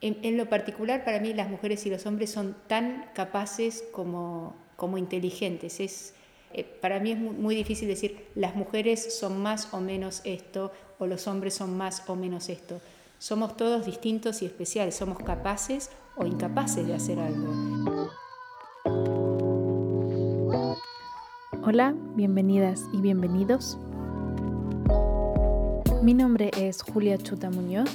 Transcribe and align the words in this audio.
En, 0.00 0.36
lo 0.36 0.48
particular, 0.48 1.04
para 1.04 1.18
mí 1.18 1.34
las 1.34 1.50
mujeres 1.50 1.84
y 1.84 1.90
los 1.90 2.06
hombres 2.06 2.30
son 2.30 2.54
tan 2.68 3.06
capaces 3.14 3.82
como, 3.90 4.54
como 4.76 4.96
inteligentes. 4.96 5.80
Es, 5.80 6.14
eh, 6.52 6.62
para 6.62 7.00
mí 7.00 7.10
es 7.10 7.18
muy, 7.18 7.56
difícil 7.56 7.88
decir 7.88 8.26
las 8.36 8.54
mujeres 8.54 9.18
son 9.18 9.42
más 9.42 9.74
o 9.74 9.80
menos 9.80 10.20
esto 10.24 10.70
o 11.00 11.06
los 11.06 11.26
hombres 11.26 11.54
son 11.54 11.76
más 11.76 12.04
o 12.06 12.14
menos 12.14 12.48
esto. 12.48 12.80
Somos 13.18 13.56
todos 13.56 13.86
distintos 13.86 14.40
y 14.42 14.46
especiales, 14.46 14.94
somos 14.94 15.18
capaces 15.18 15.90
o 16.16 16.24
incapaces 16.24 16.86
de 16.86 16.94
hacer 16.94 17.18
algo. 17.18 18.08
Hola, 21.64 21.92
bienvenidas 22.14 22.84
y 22.92 23.00
bienvenidos. 23.00 23.76
Mi 26.02 26.14
nombre 26.14 26.52
es 26.56 26.82
Julia 26.82 27.18
Chuta 27.18 27.50
Muñoz 27.50 27.90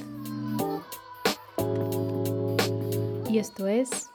y 3.34 3.40
esto 3.40 3.66
es 3.66 4.12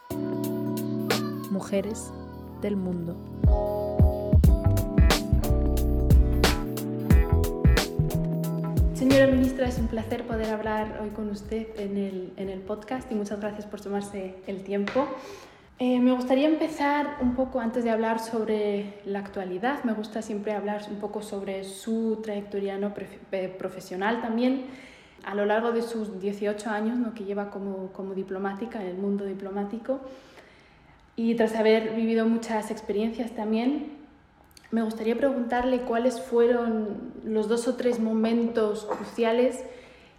Mujeres 1.52 2.14
del 2.62 2.78
Mundo. 2.78 3.18
Señora 8.94 9.28
ministra, 9.28 9.68
es 9.68 9.78
un 9.78 9.88
placer 9.88 10.26
poder 10.26 10.54
hablar 10.54 11.02
hoy 11.02 11.10
con 11.10 11.30
usted 11.32 11.68
en 11.78 11.98
el, 11.98 12.32
en 12.38 12.50
el 12.50 12.62
podcast 12.62 13.12
y 13.12 13.16
muchas 13.16 13.42
gracias 13.42 13.66
por 13.66 13.82
tomarse 13.82 14.36
el 14.48 14.64
tiempo. 14.64 15.06
Eh, 15.80 16.00
me 16.00 16.14
gustaría 16.14 16.48
empezar 16.48 17.18
un 17.20 17.36
poco 17.36 17.60
antes 17.60 17.84
de 17.84 17.90
hablar 17.90 18.20
sobre 18.20 19.02
la 19.04 19.20
actualidad. 19.20 19.84
Me 19.84 19.92
gusta 19.92 20.22
siempre 20.22 20.54
hablar 20.54 20.84
un 20.90 21.00
poco 21.02 21.22
sobre 21.22 21.66
su 21.66 22.22
trayectoria 22.24 22.78
¿no? 22.78 22.94
Eh, 23.34 23.54
profesional 23.60 24.22
también 24.22 24.89
a 25.24 25.36
lo 25.36 25.46
largo 25.46 25.72
de 25.72 25.82
sus 25.82 26.20
18 26.20 26.70
años 26.70 26.98
¿no? 26.98 27.14
que 27.14 27.24
lleva 27.24 27.50
como, 27.50 27.92
como 27.92 28.14
diplomática 28.14 28.82
en 28.82 28.88
el 28.88 28.98
mundo 28.98 29.26
diplomático. 29.26 30.00
Y 31.16 31.36
tras 31.36 31.56
haber 31.56 31.96
vivido 31.96 32.26
muchas 32.26 32.72
experiencias 32.72 33.32
también, 33.32 34.00
me 34.72 34.84
gustaría 34.84 35.18
preguntarle 35.18 35.82
cuáles 35.82 36.22
fueron 36.22 37.12
los 37.26 37.48
dos 37.48 37.68
o 37.68 37.76
tres 37.76 38.00
momentos 38.00 38.86
cruciales 38.86 39.64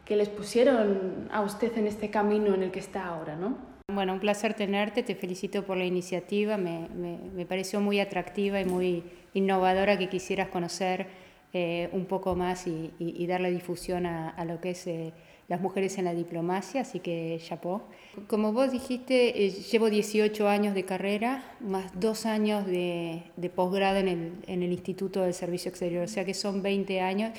que 0.05 0.17
les 0.17 0.29
pusieron 0.29 1.29
a 1.33 1.41
usted 1.41 1.77
en 1.79 1.87
este 1.87 2.11
camino 2.11 2.55
en 2.55 2.65
el 2.65 2.71
que 2.71 2.81
está 2.81 3.07
ahora, 3.07 3.37
¿no? 3.37 3.57
Bueno, 3.93 4.13
un 4.13 4.21
placer 4.21 4.55
tenerte, 4.55 5.03
te 5.03 5.15
felicito 5.15 5.65
por 5.65 5.77
la 5.77 5.85
iniciativa, 5.85 6.57
me, 6.57 6.89
me, 6.95 7.19
me 7.35 7.47
pareció 7.47 7.81
muy 7.81 8.01
atractiva 8.01 8.61
y 8.61 8.65
muy 8.65 9.05
innovadora 9.35 9.99
que 9.99 10.09
quisieras 10.09 10.49
conocer 10.49 11.07
eh, 11.53 11.89
un 11.91 12.05
poco 12.05 12.37
más 12.37 12.69
y, 12.69 12.93
y, 13.01 13.27
darle 13.27 13.51
difusión 13.51 14.07
a, 14.07 14.45
lo 14.45 14.61
que 14.61 14.71
es 14.71 14.87
eh, 14.87 15.13
las 15.49 15.61
mujeres 15.61 15.99
en 15.99 16.05
la 16.05 16.15
diplomacia, 16.15 16.83
así 16.83 17.01
que 17.01 17.41
chapó. 17.45 17.83
Como 18.29 18.53
vos 18.53 18.71
dijiste, 18.71 19.45
eh, 19.45 19.51
llevo 19.51 19.91
18 19.91 20.49
años 20.49 20.77
de 20.77 20.85
carrera, 20.85 21.43
más 21.59 21.91
dos 21.99 22.25
años 22.25 22.67
de, 22.67 23.25
de 23.37 23.51
posgrado 23.51 23.99
en 23.99 24.07
el, 24.07 24.33
en 24.47 24.63
el, 24.63 24.71
Instituto 24.71 25.23
del 25.23 25.35
Servicio 25.35 25.71
Exterior, 25.71 26.05
o 26.05 26.09
sea 26.09 26.25
que 26.25 26.35
son 26.35 26.63
20 26.63 27.01
años. 27.01 27.33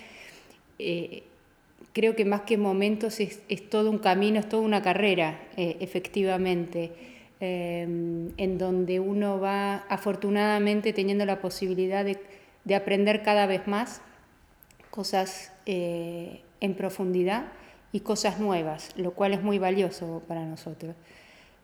creo 1.93 2.13
que 2.13 2.25
más 2.25 2.41
que 2.41 2.57
momentos 2.57 3.21
es, 3.21 3.39
es, 3.47 3.69
todo 3.69 3.89
un 3.89 3.99
camino, 3.99 4.39
es 4.39 4.49
toda 4.49 4.63
una 4.63 4.81
carrera, 4.81 5.39
efectivamente. 5.55 6.91
en 7.39 8.57
donde 8.57 8.99
uno 8.99 9.39
va 9.39 9.85
afortunadamente 9.89 10.91
teniendo 10.93 11.25
la 11.25 11.39
posibilidad 11.39 12.03
de 12.03 12.19
de 12.63 12.75
aprender 12.75 13.23
cada 13.23 13.45
vez 13.45 13.67
más 13.67 14.01
cosas 14.89 15.51
eh, 15.65 16.41
en 16.59 16.75
profundidad 16.75 17.45
y 17.91 18.01
cosas 18.01 18.39
nuevas, 18.39 18.89
lo 18.95 19.11
cual 19.11 19.33
es 19.33 19.41
muy 19.41 19.59
valioso 19.59 20.21
para 20.27 20.45
nosotros. 20.45 20.95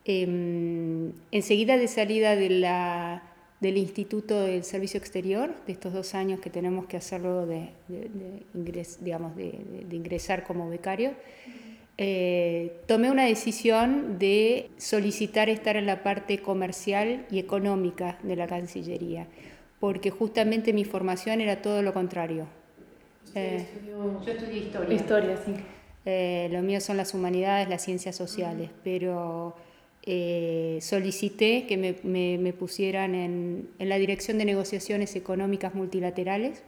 Em, 0.06 1.12
enseguida 1.32 1.78
de 1.78 1.88
salida 1.88 2.36
de 2.36 2.50
la, 2.50 3.24
del 3.60 3.78
Instituto 3.78 4.42
del 4.42 4.64
Servicio 4.64 4.98
Exterior, 4.98 5.54
de 5.66 5.74
estos 5.74 5.94
dos 5.94 6.16
años 6.16 6.40
que 6.40 6.50
tenemos 6.50 6.86
que 6.86 6.98
hacerlo 6.98 7.46
de, 7.46 7.70
digamos, 8.54 9.36
de, 9.36 9.86
ingresar 9.92 10.44
como 10.44 10.70
becario, 10.70 11.12
eh, 11.98 12.80
tomé 12.86 13.10
una 13.10 13.26
decisión 13.26 14.20
de 14.20 14.70
solicitar 14.78 15.50
estar 15.50 15.76
en 15.76 15.88
la 15.88 16.04
parte 16.04 16.40
comercial 16.40 17.26
y 17.32 17.40
económica 17.40 18.20
de 18.24 18.36
la 18.36 18.48
Cancillería 18.48 19.28
porque 19.80 20.10
justamente 20.10 20.74
mi 20.74 20.86
formación 20.86 21.42
era 21.42 21.62
todo 21.62 21.82
lo 21.82 21.94
contrario. 21.94 22.48
Eh, 23.36 23.66
yo 24.26 24.32
estudié 24.32 24.60
historia. 24.60 24.96
Historia, 24.96 25.38
sí. 25.46 25.54
Eh, 26.06 26.50
lo 26.52 26.62
mío 26.62 26.80
son 26.82 26.98
las 26.98 27.14
humanidades, 27.14 27.68
las 27.68 27.84
ciencias 27.84 28.16
sociales, 28.16 28.70
pero 28.84 29.56
eh, 30.04 30.80
solicité 30.82 31.66
que 31.68 31.78
me, 31.78 32.38
me, 32.38 32.54
pusieran 32.54 33.14
en, 33.14 33.70
en, 33.78 33.90
la 33.90 33.98
dirección 33.98 34.38
de 34.38 34.46
negociaciones 34.46 35.16
económicas 35.16 35.76
multilaterales, 35.76 36.64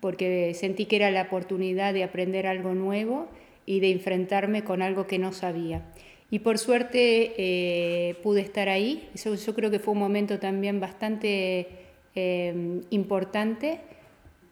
porque 0.00 0.54
sentí 0.54 0.86
que 0.86 0.96
era 0.96 1.10
la 1.10 1.22
oportunidad 1.22 1.92
de 1.92 2.02
aprender 2.02 2.46
algo 2.46 2.74
nuevo 2.74 3.28
y 3.66 3.80
de 3.80 3.92
enfrentarme 3.92 4.64
con 4.64 4.80
algo 4.80 5.06
que 5.06 5.18
no 5.18 5.32
sabía. 5.32 5.82
Y 6.30 6.38
por 6.38 6.56
suerte 6.56 8.16
pude 8.22 8.40
estar 8.40 8.70
ahí. 8.70 9.10
Eso, 9.14 9.34
yo 9.34 9.54
creo 9.54 9.70
que 9.70 9.78
fue 9.78 9.92
un 9.92 10.00
momento 10.00 10.38
también 10.38 10.80
bastante 10.80 11.81
Em, 12.14 12.82
importante, 12.90 13.80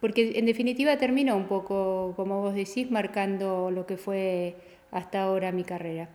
porque 0.01 0.33
en 0.37 0.47
definitiva 0.47 0.97
terminó 0.97 1.37
un 1.37 1.45
poco, 1.45 2.15
como 2.17 2.41
vos 2.41 2.55
decís, 2.55 2.91
marcando 2.91 3.71
lo 3.71 3.85
que 3.85 3.99
fue 3.99 4.57
hasta 4.91 5.23
ahora 5.25 5.53
mi 5.53 5.63
carrera. 5.65 6.09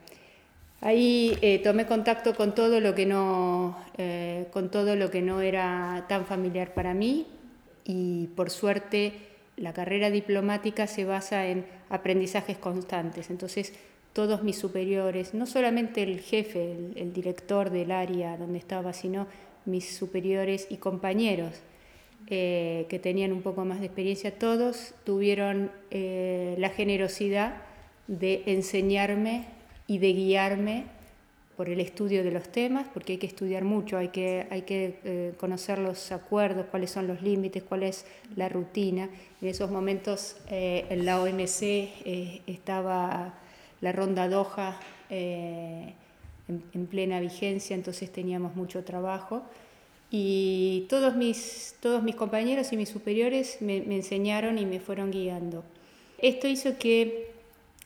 Ahí 0.82 1.38
eh, 1.42 1.60
tomé 1.60 1.86
contacto 1.86 2.36
con 2.36 2.56
todo 2.56 2.80
lo 2.80 2.96
que 2.96 3.06
no, 3.06 3.78
eh, 4.00 4.48
con 4.52 4.72
todo 4.72 4.96
lo 4.96 5.12
que 5.12 5.22
no 5.22 5.40
era 5.40 6.06
tan 6.10 6.26
familiar 6.26 6.74
para 6.74 6.96
mí 6.96 7.28
y 7.86 8.28
por 8.36 8.50
suerte 8.50 9.14
la 9.56 9.72
carrera 9.72 10.10
diplomática 10.10 10.88
se 10.88 11.06
basa 11.06 11.46
en 11.46 11.66
aprendizajes 11.90 12.58
constantes. 12.58 13.30
Entonces 13.30 13.72
todos 14.14 14.42
mis 14.42 14.58
superiores, 14.58 15.36
no 15.36 15.46
solamente 15.46 16.02
el 16.02 16.22
jefe, 16.22 16.72
el, 16.72 16.94
el 16.96 17.14
director 17.14 17.70
del 17.70 17.92
área 17.92 18.36
donde 18.36 18.58
estaba, 18.58 18.94
sino 18.94 19.28
mis 19.66 19.96
superiores 19.96 20.68
y 20.70 20.78
compañeros 20.78 21.54
eh, 22.28 22.88
que 22.90 22.98
tenían 22.98 23.32
un 23.32 23.44
poco 23.44 23.66
más 23.66 23.80
de 23.80 23.86
experiencia, 23.86 24.38
todos 24.38 24.96
tuvieron 25.04 25.72
eh, 25.92 26.56
la 26.58 26.70
generosidad 26.70 27.62
de 28.08 28.42
enseñarme 28.48 29.46
y 29.86 30.00
de 30.00 30.14
guiarme 30.14 30.86
por 31.56 31.70
el 31.70 31.80
estudio 31.80 32.24
de 32.24 32.32
los 32.32 32.50
temas, 32.50 32.88
porque 32.94 33.14
hay 33.14 33.20
que 33.20 33.28
estudiar 33.28 33.64
mucho, 33.64 33.98
hay 33.98 34.08
que, 34.10 34.48
hay 34.50 34.64
que 34.64 35.00
eh, 35.04 35.34
conocer 35.38 35.78
los 35.78 36.12
acuerdos, 36.12 36.66
cuáles 36.72 36.90
son 36.90 37.06
los 37.06 37.22
límites, 37.22 37.62
cuál 37.62 37.84
es 37.84 38.08
la 38.36 38.50
rutina. 38.50 39.08
En 39.40 39.48
esos 39.48 39.70
momentos 39.70 40.38
en 40.50 41.06
la 41.06 41.22
OMC 41.22 42.44
estaba 42.48 43.36
la 43.82 43.92
ronda 43.92 44.28
Doha 44.28 44.80
en, 46.48 46.88
plena 46.88 47.20
vigencia, 47.20 47.76
entonces 47.76 48.12
teníamos 48.12 48.56
mucho 48.56 48.84
trabajo. 48.84 49.44
Y 50.12 50.86
todos 50.90 51.16
mis, 51.16 51.76
todos 51.80 52.04
mis 52.04 52.16
compañeros 52.16 52.72
y 52.72 52.78
mis 52.78 52.90
superiores 52.90 53.62
me, 53.62 53.78
enseñaron 53.78 54.58
y 54.58 54.66
me 54.66 54.80
fueron 54.80 55.12
guiando. 55.12 55.64
Esto 56.20 56.48
hizo 56.48 56.78
que 56.78 57.32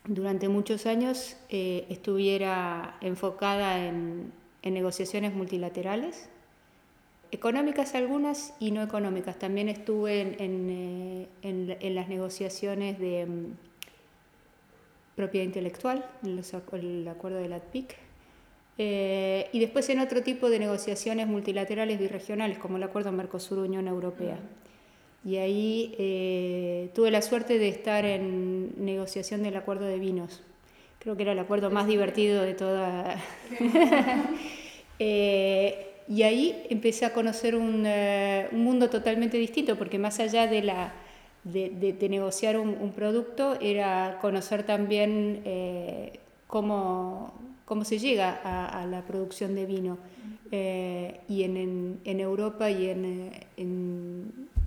durante 0.05 0.49
muchos 0.49 0.85
años 0.85 1.37
eh, 1.49 1.85
estuviera 1.89 2.97
enfocada 3.01 3.87
en, 3.87 4.31
en, 4.61 4.73
negociaciones 4.73 5.33
multilaterales, 5.33 6.29
económicas 7.31 7.95
algunas 7.95 8.53
y 8.59 8.71
no 8.71 8.83
económicas. 8.83 9.39
También 9.39 9.69
estuve 9.69 10.21
en, 10.21 10.35
en, 10.39 11.69
eh, 11.69 11.77
en 11.79 11.95
las 11.95 12.09
negociaciones 12.09 12.99
de 12.99 13.25
mm, 13.25 13.45
propiedad 15.15 15.45
intelectual, 15.45 16.05
el 16.23 17.07
acuerdo 17.07 17.39
de 17.39 17.49
la 17.49 17.57
ATPIC, 17.57 18.08
eh, 18.81 19.49
y 19.51 19.59
después 19.59 19.89
en 19.89 19.99
otro 19.99 20.23
tipo 20.23 20.49
de 20.49 20.57
negociaciones 20.57 21.27
multilaterales 21.27 21.99
birregionales, 21.99 22.57
como 22.59 22.77
el 22.77 22.83
acuerdo 22.83 23.11
Mercosur-Unión 23.11 23.89
Europea. 23.89 24.39
Y 25.25 25.35
ahí 25.35 25.95
eh, 25.99 26.89
tuve 26.95 27.11
la 27.11 27.21
suerte 27.21 27.59
de 27.59 27.67
estar 27.67 28.05
en 28.05 28.71
negociación 28.77 29.43
del 29.43 29.57
acuerdo 29.57 29.85
de 29.85 29.99
vinos. 29.99 30.41
Creo 30.99 31.17
que 31.17 31.23
era 31.23 31.33
el 31.33 31.39
acuerdo 31.39 31.69
más 31.69 31.87
divertido 31.87 32.41
de 32.41 32.53
toda... 32.55 33.21
Eh, 35.01 35.93
y 36.09 36.23
ahí 36.23 36.61
empecé 36.69 37.05
a 37.05 37.13
conocer 37.13 37.55
un, 37.55 37.87
un, 37.87 38.63
mundo 38.65 38.89
totalmente 38.89 39.37
distinto, 39.37 39.77
porque 39.77 39.97
más 39.97 40.19
allá 40.19 40.45
de, 40.45 40.61
la, 40.61 40.91
de, 41.45 41.69
de, 41.69 42.09
negociar 42.09 42.59
un, 42.59 42.75
un, 42.81 42.91
producto, 42.91 43.57
era 43.61 44.17
conocer 44.19 44.63
también 44.63 45.41
cómo 46.47 47.48
cómo 47.69 47.85
se 47.85 47.99
llega 47.99 48.31
a, 48.43 48.85
la 48.87 49.05
producción 49.05 49.53
de 49.53 49.67
vino. 49.67 49.99
Eh, 50.51 51.19
y 51.29 51.43
en, 51.43 52.19
Europa 52.19 52.71
y 52.71 52.89
en 52.89 53.31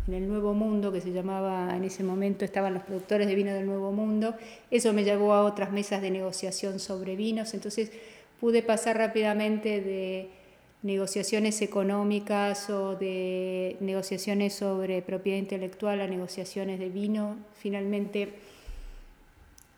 el 0.06 0.28
Nuevo 0.28 0.54
Mundo, 0.54 0.92
que 0.92 1.00
se 1.00 1.10
llamaba 1.10 1.76
en 1.76 1.82
ese 1.82 2.04
momento, 2.04 2.44
estaban 2.44 2.74
los 2.74 2.84
productores 2.84 3.26
de 3.26 3.34
vino 3.34 3.52
del 3.52 3.66
Nuevo 3.66 3.90
Mundo. 3.90 4.36
Eso 4.70 4.92
me 4.92 5.02
llevó 5.02 5.34
a 5.34 5.42
otras 5.42 5.72
mesas 5.72 6.00
de 6.00 6.12
negociación 6.12 6.78
sobre 6.78 7.16
vinos, 7.16 7.54
entonces 7.54 7.90
pude 8.40 8.62
pasar 8.62 8.96
rápidamente 8.96 9.80
de 9.80 10.28
negociaciones 10.82 11.60
económicas 11.60 12.70
o 12.70 12.94
de 12.94 13.76
negociaciones 13.80 14.54
sobre 14.54 15.02
propiedad 15.02 15.38
intelectual 15.38 16.00
a 16.00 16.06
negociaciones 16.06 16.78
de 16.78 16.88
vino. 16.88 17.36
Finalmente, 17.54 18.28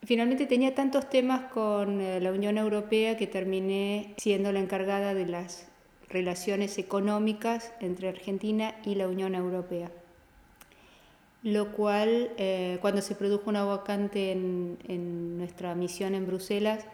finalmente 0.05 0.47
tenía 0.47 0.75
tantos 0.75 1.09
temas 1.09 1.53
con 1.53 2.01
eh, 2.01 2.21
la 2.21 2.33
Unión 2.33 2.59
Europea 2.59 3.17
que 3.17 3.27
terminé 3.27 4.15
siendo 4.17 4.53
la 4.53 4.61
encargada 4.61 5.15
de 5.15 5.27
las 5.27 5.67
relaciones 6.09 6.79
económicas 6.79 7.73
entre 7.81 8.09
Argentina 8.09 8.75
y 8.85 8.95
la 8.95 9.09
Unión 9.09 9.35
Europea. 9.35 9.91
Lo 11.43 11.73
cual, 11.73 12.31
eh, 12.39 12.79
cuando 12.81 13.03
se 13.03 13.15
produjo 13.15 13.51
una 13.51 13.65
vacante 13.65 14.33
en, 14.33 15.37
nuestra 15.39 15.75
misión 15.75 16.15
en 16.15 16.27
Bruselas, 16.27 16.87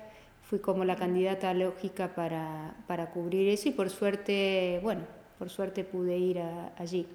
fui 0.42 0.58
como 0.58 0.84
la 0.84 0.96
candidata 0.96 1.54
lógica 1.54 2.14
para, 2.14 2.74
para 2.88 3.10
cubrir 3.10 3.48
eso 3.48 3.68
y 3.68 3.72
por 3.72 3.90
suerte, 3.90 4.80
bueno, 4.82 5.02
por 5.38 5.50
suerte 5.50 5.84
pude 5.84 6.18
ir 6.18 6.40
allí. 6.76 7.06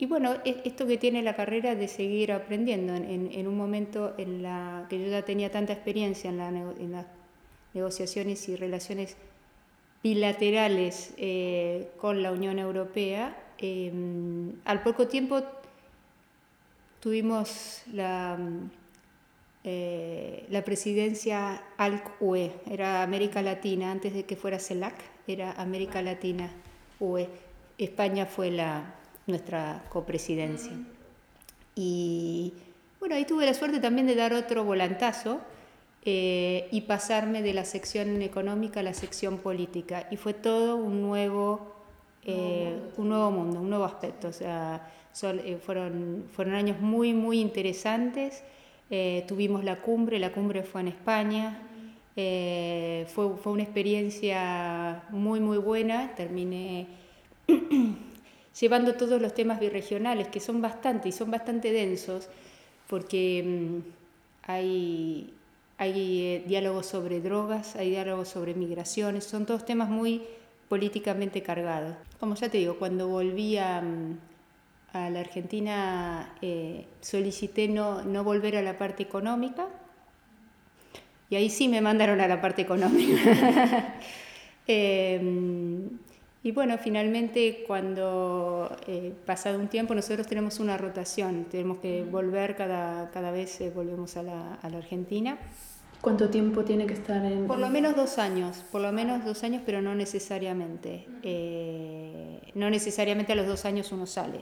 Y 0.00 0.06
bueno, 0.06 0.36
e, 0.46 0.62
esto 0.64 0.86
que 0.86 0.96
tiene 0.96 1.22
la 1.22 1.36
carrera 1.36 1.74
de 1.74 1.86
seguir 1.86 2.32
aprendiendo 2.32 2.94
en, 2.94 3.46
un 3.46 3.54
momento 3.54 4.14
en 4.16 4.42
la 4.42 4.86
que 4.88 4.98
yo 4.98 5.08
ya 5.08 5.22
tenía 5.26 5.50
tanta 5.50 5.74
experiencia 5.74 6.30
en, 6.30 6.38
la, 6.38 6.48
en 6.48 6.92
las 6.92 7.06
negociaciones 7.74 8.48
y 8.48 8.56
relaciones 8.56 9.18
bilaterales 10.02 11.12
eh, 11.18 11.90
con 11.98 12.22
la 12.22 12.32
Unión 12.32 12.58
Europea. 12.58 13.36
Em, 13.58 14.54
al 14.64 14.82
poco 14.82 15.06
tiempo 15.06 15.42
tuvimos 17.00 17.82
la, 17.92 18.38
eh, 19.64 20.46
la 20.48 20.64
presidencia 20.64 21.62
ALC-UE, 21.76 22.52
era 22.70 23.02
América 23.02 23.42
Latina, 23.42 23.90
antes 23.92 24.14
de 24.14 24.24
que 24.24 24.36
fuera 24.36 24.58
CELAC, 24.58 24.94
era 25.26 25.52
América 25.52 26.00
Latina 26.00 26.50
UE. 27.00 27.28
España 27.76 28.24
fue 28.24 28.50
la, 28.50 28.94
nuestra 29.26 29.84
copresidencia. 29.88 30.72
Y 31.74 32.52
bueno, 32.98 33.14
ahí 33.14 33.24
tuve 33.24 33.46
la 33.46 33.54
suerte 33.54 33.80
también 33.80 34.06
de 34.06 34.14
dar 34.14 34.34
otro 34.34 34.64
volantazo 34.64 35.40
eh, 36.04 36.68
y 36.70 36.82
pasarme 36.82 37.42
de 37.42 37.54
la 37.54 37.64
sección 37.64 38.22
económica 38.22 38.80
a 38.80 38.82
la 38.82 38.94
sección 38.94 39.38
política. 39.38 40.06
Y 40.10 40.16
fue 40.16 40.34
todo 40.34 40.76
un 40.76 41.02
nuevo, 41.02 41.74
eh, 42.24 42.78
un 42.96 43.08
nuevo 43.08 43.30
mundo, 43.30 43.60
un 43.60 43.70
nuevo 43.70 43.84
aspecto. 43.84 44.28
O 44.28 44.32
sea, 44.32 44.90
eh, 45.22 45.58
fueron, 45.62 46.24
fueron 46.32 46.54
años 46.54 46.80
muy, 46.80 47.14
muy 47.14 47.40
interesantes. 47.40 48.42
tuvimos 49.28 49.62
la 49.64 49.76
cumbre, 49.76 50.18
la 50.18 50.32
cumbre 50.32 50.62
fue 50.62 50.80
en 50.82 50.88
España. 50.88 51.62
fue, 52.14 53.36
fue 53.36 53.52
una 53.52 53.62
experiencia 53.62 55.04
muy, 55.10 55.40
muy 55.40 55.58
buena. 55.58 56.14
Terminé 56.14 56.86
llevando 58.60 58.94
todos 58.94 59.20
los 59.20 59.34
temas 59.34 59.58
birregionales, 59.58 60.28
que 60.28 60.40
son 60.40 60.60
bastante 60.60 61.08
y 61.08 61.12
son 61.12 61.30
bastante 61.30 61.72
densos, 61.72 62.28
porque 62.86 63.42
mm, 63.44 63.78
hay, 64.42 65.32
hay 65.78 66.20
eh, 66.22 66.44
diálogos 66.46 66.86
sobre 66.86 67.20
drogas, 67.20 67.76
hay 67.76 67.90
diálogos 67.90 68.28
sobre 68.28 68.54
migraciones, 68.54 69.24
son 69.24 69.46
todos 69.46 69.64
temas 69.64 69.88
muy 69.88 70.22
políticamente 70.68 71.42
cargados. 71.42 71.96
Como 72.18 72.34
ya 72.34 72.48
te 72.48 72.58
digo, 72.58 72.76
cuando 72.78 73.08
volví 73.08 73.56
a, 73.56 73.80
mm, 73.80 74.18
la 74.92 75.20
Argentina 75.20 76.34
eh, 76.42 76.86
solicité 77.00 77.68
no, 77.68 78.02
no 78.02 78.24
volver 78.24 78.56
a 78.56 78.62
la 78.62 78.76
parte 78.76 79.02
económica 79.02 79.68
y 81.30 81.36
ahí 81.36 81.48
sí 81.48 81.68
me 81.68 81.80
mandaron 81.80 82.20
a 82.20 82.26
la 82.28 82.40
parte 82.40 82.62
económica. 82.62 83.94
Em, 84.66 85.98
y 86.42 86.52
bueno, 86.52 86.78
finalmente 86.78 87.64
cuando 87.66 88.74
eh, 88.86 89.12
pasado 89.26 89.58
un 89.58 89.68
tiempo 89.68 89.94
nosotros 89.94 90.26
tenemos 90.26 90.58
una 90.58 90.78
rotación, 90.78 91.44
tenemos 91.44 91.78
que 91.78 92.02
volver 92.02 92.56
cada, 92.56 93.10
cada 93.10 93.30
vez, 93.30 93.60
volvemos 93.74 94.16
a 94.16 94.22
la, 94.22 94.54
a 94.54 94.70
la 94.70 94.78
Argentina. 94.78 95.38
¿Cuánto 96.00 96.30
tiempo 96.30 96.64
tiene 96.64 96.86
que 96.86 96.94
estar 96.94 97.22
en...? 97.22 97.46
Por 97.46 97.58
lo 97.58 97.68
menos 97.68 97.94
dos 97.94 98.18
años, 98.18 98.64
por 98.72 98.80
lo 98.80 98.90
menos 98.90 99.22
dos 99.22 99.44
años, 99.44 99.60
pero 99.66 99.82
no 99.82 99.94
necesariamente. 99.94 101.06
Eh, 101.22 102.40
no 102.54 102.70
necesariamente 102.70 103.32
a 103.32 103.36
los 103.36 103.46
dos 103.46 103.66
años 103.66 103.92
uno 103.92 104.06
sale. 104.06 104.40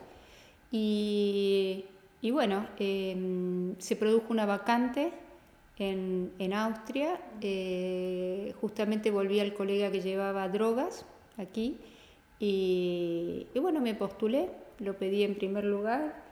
Y, 0.71 1.85
y 2.21 2.31
bueno, 2.31 2.65
em, 2.79 3.75
se 3.79 3.97
produjo 3.97 4.27
una 4.33 4.47
vacante 4.47 5.11
en, 5.79 6.31
en 6.39 6.53
Austria. 6.53 7.21
Eh, 7.41 8.55
justamente 8.61 9.11
volví 9.11 9.41
al 9.41 9.53
colega 9.53 9.91
que 9.91 10.01
llevaba 10.01 10.49
drogas 10.49 11.05
aquí. 11.39 11.79
Y, 12.39 13.47
y 13.55 13.59
bueno, 13.59 13.81
me 13.81 13.95
postulé, 13.95 14.49
lo 14.79 14.95
pedí 14.95 15.23
en 15.23 15.35
primer 15.35 15.65
lugar 15.65 16.29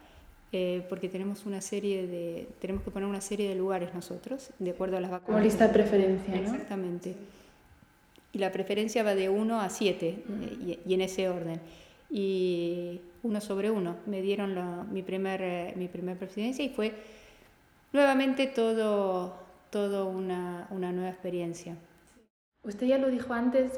eh, 0.52 0.86
porque 0.88 1.08
tenemos 1.08 1.44
una 1.44 1.60
serie 1.60 2.06
de 2.06 2.48
tenemos 2.60 2.84
que 2.84 2.92
poner 2.92 3.08
una 3.08 3.20
serie 3.20 3.48
de 3.48 3.56
lugares 3.56 3.92
nosotros 3.92 4.50
de 4.60 4.70
acuerdo 4.70 4.96
a 4.96 5.00
las 5.00 5.10
vacunas. 5.10 5.26
Como 5.26 5.44
lista 5.44 5.66
de 5.66 5.74
preferencia, 5.74 6.34
¿no? 6.34 6.40
Exactamente. 6.40 7.14
Y 8.32 8.38
la 8.38 8.52
preferencia 8.52 9.02
va 9.02 9.16
de 9.16 9.28
1 9.28 9.60
a 9.60 9.68
7 9.68 10.08
eh, 10.08 10.78
y, 10.86 10.94
en 10.94 11.00
ese 11.00 11.28
orden. 11.28 11.60
Y 12.08 13.00
uno 13.24 13.40
sobre 13.40 13.70
uno 13.70 13.96
me 14.06 14.22
dieron 14.22 14.92
mi 14.92 15.02
primer 15.02 15.42
eh, 15.42 15.74
mi 15.76 15.88
primer 15.88 16.16
presidencia 16.16 16.64
y 16.64 16.68
fue 16.68 16.94
nuevamente 17.92 18.46
todo 18.46 19.34
todo 19.70 20.06
una, 20.06 20.68
una 20.70 20.92
nueva 20.92 21.10
experiencia. 21.10 21.76
Usted 22.62 22.86
ya 22.86 22.98
lo 22.98 23.10
dijo 23.10 23.34
antes, 23.34 23.72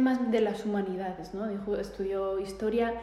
más 0.00 0.30
de 0.30 0.40
las 0.40 0.64
humanidades, 0.64 1.34
¿no? 1.34 1.48
Dijo, 1.48 1.76
estudió 1.76 2.38
historia, 2.38 2.94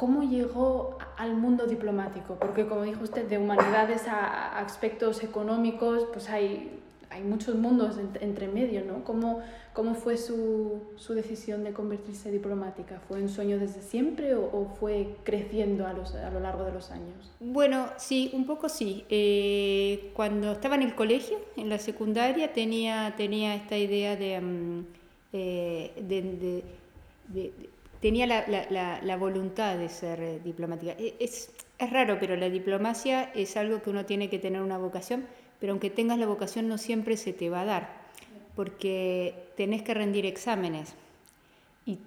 ¿Cómo 0.00 0.22
llegó 0.22 0.96
al 1.18 1.36
mundo 1.36 1.66
diplomático? 1.66 2.36
Porque 2.36 2.66
como 2.66 2.84
dijo 2.84 3.04
usted, 3.04 3.28
de 3.28 3.36
humanidades 3.36 4.08
a 4.08 4.58
aspectos 4.58 5.22
económicos, 5.22 6.06
pues 6.10 6.30
hay, 6.30 6.80
hay 7.10 7.22
muchos 7.22 7.56
mundos 7.56 7.96
entre 8.18 8.48
medio, 8.48 8.82
¿no? 8.82 9.04
¿Cómo, 9.04 9.42
cómo 9.74 9.94
fue 9.94 10.16
su, 10.16 10.80
su, 10.96 11.12
decisión 11.12 11.64
de 11.64 11.74
convertirse 11.74 12.30
diplomática? 12.30 12.98
¿Fue 13.08 13.20
un 13.20 13.28
sueño 13.28 13.58
desde 13.58 13.82
siempre 13.82 14.34
o, 14.34 14.74
fue 14.80 15.16
creciendo 15.22 15.86
a, 15.86 15.92
los, 15.92 16.14
a, 16.14 16.30
lo 16.30 16.40
largo 16.40 16.64
de 16.64 16.72
los 16.72 16.90
años? 16.90 17.30
Bueno, 17.38 17.88
sí, 17.98 18.30
un 18.32 18.46
poco 18.46 18.70
sí. 18.70 19.04
Eh, 19.10 20.12
cuando 20.14 20.52
estaba 20.52 20.76
en 20.76 20.82
el 20.82 20.94
colegio, 20.94 21.36
en 21.58 21.68
la 21.68 21.76
secundaria, 21.76 22.54
tenía, 22.54 23.12
tenía 23.18 23.54
esta 23.54 23.76
idea 23.76 24.16
de, 24.16 24.38
um, 24.38 24.84
eh, 25.32 26.62
tenía 28.00 28.26
la, 28.26 28.44
la, 28.48 29.00
la, 29.02 29.16
voluntad 29.16 29.76
de 29.76 29.88
ser 29.88 30.20
eh, 30.20 30.40
diplomática. 30.44 30.92
E, 30.98 31.16
es, 31.20 31.50
es 31.78 31.90
raro, 31.90 32.18
pero 32.18 32.36
la 32.36 32.48
diplomacia 32.48 33.30
es 33.34 33.56
algo 33.56 33.82
que 33.82 33.90
uno 33.90 34.06
tiene 34.06 34.28
que 34.28 34.38
tener 34.38 34.62
una 34.62 34.78
vocación, 34.78 35.26
pero 35.60 35.72
aunque 35.72 35.90
tengas 35.90 36.18
la 36.18 36.26
vocación 36.26 36.68
no 36.68 36.78
siempre 36.78 37.16
se 37.16 37.32
te 37.32 37.50
va 37.50 37.62
a 37.62 37.64
dar, 37.64 37.88
porque 38.56 39.34
tenés 39.56 39.82
que 39.82 39.94
rendir 39.94 40.26
exámenes 40.26 40.94
y 41.86 41.98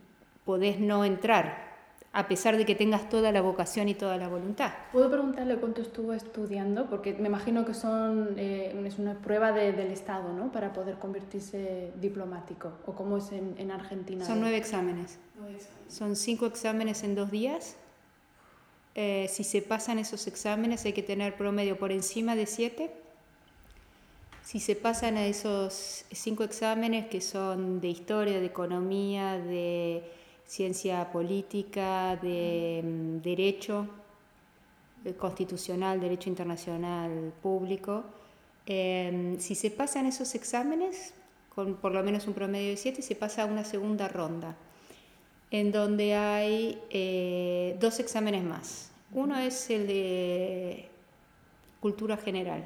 podés 0.45 0.79
no 0.79 1.05
entrar 1.05 1.72
a 2.15 2.27
pesar 2.27 2.57
de 2.57 2.65
que 2.65 2.75
tengas 2.75 3.09
toda 3.09 3.31
la 3.31 3.41
vocación 3.41 3.89
y 3.89 3.95
toda 3.95 4.17
la 4.17 4.27
voluntad. 4.27 4.71
¿Puedo 4.91 5.09
preguntarle 5.09 5.55
cuánto 5.57 5.81
estuvo 5.81 6.13
estudiando? 6.13 6.85
Porque 6.85 7.13
me 7.13 7.27
imagino 7.27 7.65
que 7.65 7.73
son, 7.73 8.35
eh, 8.37 8.71
es 8.85 8.99
una 8.99 9.15
prueba 9.15 9.51
de, 9.51 9.71
del 9.71 9.91
Estado, 9.91 10.31
¿no? 10.31 10.51
Para 10.51 10.73
poder 10.73 10.99
convertirse 10.99 11.91
diplomático. 11.99 12.71
¿O 12.85 12.93
cómo 12.93 13.17
es 13.17 13.31
en, 13.31 13.55
en 13.57 13.71
Argentina? 13.71 14.23
Son 14.25 14.39
nueve 14.39 14.57
exámenes. 14.57 15.17
nueve 15.39 15.55
exámenes. 15.55 15.93
Son 15.93 16.15
cinco 16.15 16.45
exámenes 16.45 17.03
en 17.03 17.15
dos 17.15 17.31
días. 17.31 17.77
Eh, 18.93 19.27
si 19.27 19.43
se 19.43 19.63
pasan 19.63 19.97
esos 19.97 20.27
exámenes 20.27 20.85
hay 20.85 20.93
que 20.93 21.01
tener 21.01 21.35
promedio 21.35 21.79
por 21.79 21.91
encima 21.91 22.35
de 22.35 22.45
siete. 22.45 22.91
Si 24.43 24.59
se 24.59 24.75
pasan 24.75 25.17
a 25.17 25.25
esos 25.25 26.05
cinco 26.11 26.43
exámenes 26.43 27.07
que 27.07 27.21
son 27.21 27.81
de 27.81 27.87
historia, 27.87 28.39
de 28.39 28.45
economía, 28.45 29.39
de 29.39 30.03
ciencia 30.45 31.11
política, 31.11 32.15
de 32.17 32.81
mm, 32.83 33.21
derecho 33.21 33.87
constitucional, 35.17 35.99
derecho 35.99 36.29
internacional 36.29 37.33
público. 37.41 38.03
Em, 38.65 39.37
si 39.39 39.55
se 39.55 39.71
pasan 39.71 40.05
esos 40.05 40.33
exámenes, 40.35 41.13
con 41.53 41.75
por 41.75 41.91
lo 41.93 42.03
menos 42.03 42.27
un 42.27 42.33
promedio 42.33 42.69
de 42.69 42.77
7, 42.77 43.01
se 43.01 43.15
pasa 43.15 43.43
a 43.43 43.45
una 43.45 43.63
segunda 43.63 44.07
ronda, 44.07 44.55
en 45.51 45.71
donde 45.71 46.15
hay 46.15 46.81
eh, 46.89 47.75
dos 47.79 47.99
exámenes 47.99 48.43
más. 48.43 48.91
Uno 49.11 49.37
es 49.37 49.69
el 49.69 49.85
de 49.87 50.87
cultura 51.79 52.17
general, 52.17 52.63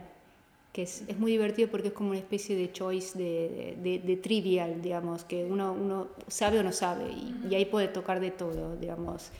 que 0.73 0.83
es, 0.83 1.03
es, 1.07 1.17
muy 1.17 1.31
divertido 1.31 1.69
porque 1.69 1.87
es 1.87 1.93
como 1.93 2.09
una 2.11 2.19
especie 2.19 2.55
de 2.55 2.71
choice 2.71 3.17
de, 3.17 3.77
de, 3.81 3.99
de 3.99 4.17
trivial, 4.17 4.81
digamos, 4.81 5.23
que 5.23 5.43
uno, 5.45 5.73
uno, 5.73 6.07
sabe 6.27 6.59
o 6.59 6.63
no 6.63 6.71
sabe 6.71 7.09
y, 7.09 7.35
y, 7.49 7.55
ahí 7.55 7.65
puede 7.65 7.87
tocar 7.87 8.19
de 8.19 8.31
todo, 8.31 8.75
digamos. 8.75 9.31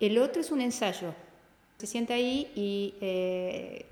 El 0.00 0.18
otro 0.18 0.40
es 0.40 0.50
un 0.50 0.60
ensayo. 0.60 1.14
Se 1.78 1.86
sienta 1.86 2.14
ahí 2.14 2.50
y 2.54 2.94
eh, 3.00 3.86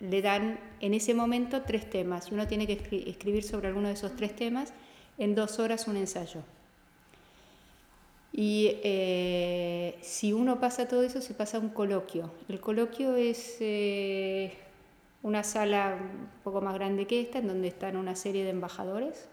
le 0.00 0.22
dan 0.22 0.60
en 0.80 0.94
ese 0.94 1.14
momento 1.14 1.62
tres 1.62 1.88
temas 1.90 2.28
y 2.30 2.34
uno 2.34 2.46
tiene 2.46 2.66
que 2.66 3.04
escribir 3.06 3.42
sobre 3.42 3.68
alguno 3.68 3.88
de 3.88 3.94
esos 3.94 4.14
tres 4.14 4.34
temas 4.36 4.72
en 5.18 5.34
dos 5.34 5.58
horas 5.58 5.88
un 5.88 5.96
ensayo. 5.96 6.42
Y 8.32 8.76
eh, 8.84 9.98
si 10.00 10.32
uno 10.32 10.60
pasa 10.60 10.86
todo 10.86 11.02
eso, 11.02 11.20
se 11.20 11.34
pasa 11.34 11.56
a 11.56 11.60
un 11.60 11.70
coloquio. 11.70 12.30
El 12.48 12.60
coloquio 12.60 13.16
es 13.16 13.56
eh, 13.60 14.52
una 15.22 15.42
sala 15.42 15.98
un 16.00 16.42
poco 16.42 16.60
más 16.60 16.74
grande 16.74 17.06
que 17.06 17.20
esta, 17.20 17.38
en 17.38 17.48
donde 17.48 17.68
están 17.68 17.96
una 17.96 18.14
serie 18.14 18.44
de 18.44 18.50
embajadores 18.50 19.28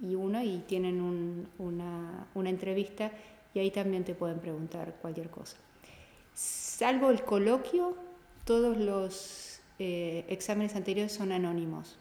y 0.00 0.14
uno, 0.14 0.42
y 0.42 0.58
tienen 0.66 1.00
una, 1.58 2.26
una 2.34 2.50
entrevista 2.50 3.10
y 3.54 3.60
ahí 3.60 3.70
también 3.70 4.04
te 4.04 4.14
pueden 4.14 4.40
preguntar 4.40 4.94
cualquier 5.00 5.30
cosa. 5.30 5.56
Salvo 6.34 7.10
el 7.10 7.22
coloquio, 7.22 7.94
todos 8.44 8.76
los 8.76 9.60
eh, 9.78 10.24
exámenes 10.28 10.74
anteriores 10.74 11.12
son 11.12 11.32
anónimos. 11.32 11.96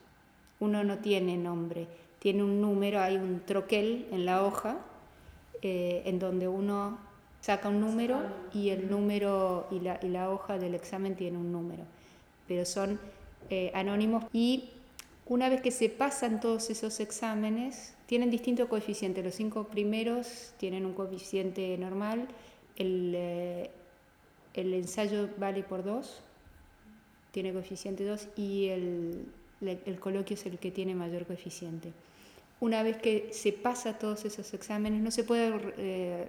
Uno 0.60 0.84
no 0.84 0.98
tiene 0.98 1.38
nombre, 1.38 1.88
tiene 2.20 2.44
un 2.44 2.62
número, 2.62 3.00
hay 3.00 3.18
un 3.18 3.42
troquel 3.46 4.08
en 4.12 4.26
la 4.26 4.44
hoja 4.44 4.78
eh, 5.62 6.04
en 6.06 6.20
donde 6.20 6.48
uno 6.48 6.98
saca 7.42 7.70
un 7.70 7.82
número 7.82 8.20
y 8.54 8.70
el 8.70 8.90
número 8.90 9.68
y 9.72 9.80
la, 9.80 10.00
y 10.02 10.08
la, 10.08 10.30
hoja 10.30 10.58
del 10.58 10.76
examen 10.76 11.16
tiene 11.16 11.38
un 11.38 11.52
número, 11.52 11.84
pero 12.54 12.66
son 12.66 13.00
eh, 13.50 13.72
anónimos 13.74 14.26
y 14.32 14.70
una 15.26 15.50
vez 15.50 15.62
que 15.62 15.72
se 15.72 15.90
pasan 15.90 16.40
todos 16.40 16.70
esos 16.70 17.00
exámenes, 17.00 17.96
tienen 18.06 18.30
distinto 18.30 18.70
coeficiente. 18.70 19.24
Los 19.24 19.34
cinco 19.34 19.64
primeros 19.64 20.54
tienen 20.58 20.86
un 20.86 20.94
coeficiente 20.94 21.76
normal, 21.80 22.28
el, 22.76 23.14
eh, 23.16 23.72
el 24.54 24.74
ensayo 24.76 25.30
vale 25.38 25.64
por 25.64 25.84
dos, 25.84 26.22
tiene 27.32 27.54
coeficiente 27.54 28.06
2 28.06 28.28
y 28.36 28.68
el, 28.68 29.26
el, 29.62 30.00
coloquio 30.00 30.36
es 30.36 30.46
el 30.46 30.60
que 30.60 30.70
tiene 30.70 30.94
mayor 30.94 31.26
coeficiente. 31.26 31.92
Una 32.60 32.84
vez 32.84 32.98
que 32.98 33.30
se 33.32 33.52
pasa 33.52 33.98
todos 33.98 34.26
esos 34.26 34.54
exámenes, 34.54 35.02
no 35.02 35.10
se 35.10 35.24
puede 35.24 35.52
eh, 35.80 36.28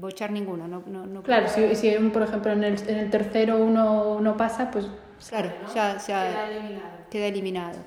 bochar 0.00 0.30
ninguno. 0.30 0.68
No, 0.68 0.84
no, 0.86 1.22
claro, 1.24 1.48
si, 1.48 1.74
si, 1.74 1.90
por 2.10 2.22
ejemplo 2.22 2.52
en 2.52 2.62
el, 2.62 2.88
en 2.88 2.98
el 2.98 3.10
tercero 3.10 3.56
uno 3.56 4.20
no 4.20 4.36
pasa, 4.36 4.70
pues... 4.70 4.86
Claro, 5.28 5.50
ya, 5.74 5.98
ya 5.98 6.30
queda 6.30 6.48
eliminado. 6.48 6.90
Queda 7.10 7.26
eliminado. 7.26 7.78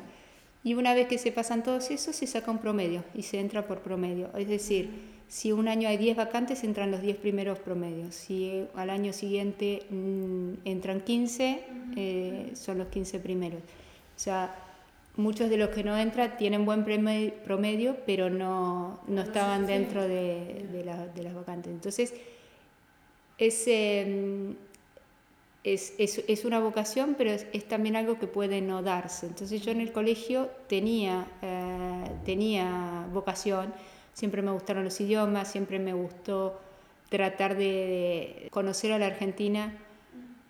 Y 0.64 0.74
una 0.74 0.94
vez 0.94 1.08
que 1.08 1.18
se 1.18 1.32
pasan 1.32 1.64
todos 1.64 1.90
esos, 1.92 2.16
se 2.16 2.28
saca 2.28 2.52
un 2.52 2.58
promedio 2.58 3.04
y 3.14 3.24
se 3.24 3.40
entra 3.40 3.66
por 3.66 3.80
promedio. 3.80 4.30
Es 4.36 4.48
decir, 4.48 4.90
si 5.28 5.52
un 5.52 5.68
año 5.68 5.88
hay 5.90 5.98
10 5.98 6.18
vacantes, 6.18 6.64
entran 6.64 6.92
los 6.92 7.02
10 7.02 7.18
primeros 7.18 7.60
promedios. 7.60 8.16
Si 8.16 8.66
al 8.76 8.90
año 8.90 9.14
siguiente 9.14 9.84
mm, 9.90 10.66
entran 10.66 11.02
15, 11.02 11.64
eh, 11.96 12.52
son 12.54 12.80
los 12.80 12.88
15 12.88 13.20
primeros. 13.20 13.62
O 13.62 14.20
sea, 14.20 14.56
muchos 15.18 15.50
de 15.50 15.58
los 15.58 15.70
que 15.70 15.84
no 15.84 15.98
entran 15.98 16.38
tienen 16.38 16.66
buen 16.66 16.84
promedio, 16.84 17.98
pero 18.06 18.30
no, 18.30 19.00
no 19.08 19.22
estaban 19.22 19.66
dentro 19.66 20.02
de, 20.02 20.66
de, 20.72 20.84
de, 21.14 21.24
las 21.24 21.36
vacantes. 21.36 21.72
Entonces, 21.74 22.14
ese 23.38 24.56
es, 25.64 25.94
es, 25.98 26.24
es, 26.28 26.46
una 26.46 26.60
vocación, 26.60 27.16
pero 27.18 27.32
es, 27.32 27.68
también 27.68 27.96
algo 27.96 28.20
que 28.20 28.28
puede 28.28 28.62
no 28.62 28.84
darse. 28.84 29.28
Entonces 29.28 29.62
yo 29.62 29.72
en 29.72 29.82
el 29.82 29.92
colegio 29.92 30.50
tenía, 30.68 31.28
eh, 31.42 32.12
tenía 32.26 33.06
vocación, 33.12 33.74
siempre 34.14 34.42
me 34.42 34.52
gustaron 34.52 34.84
los 34.84 35.00
idiomas, 35.02 35.52
siempre 35.52 35.80
me 35.80 35.94
gustó 35.94 36.60
tratar 37.10 37.58
de 37.58 38.48
conocer 38.52 38.92
a 38.94 39.00
la 39.00 39.08
Argentina 39.08 39.74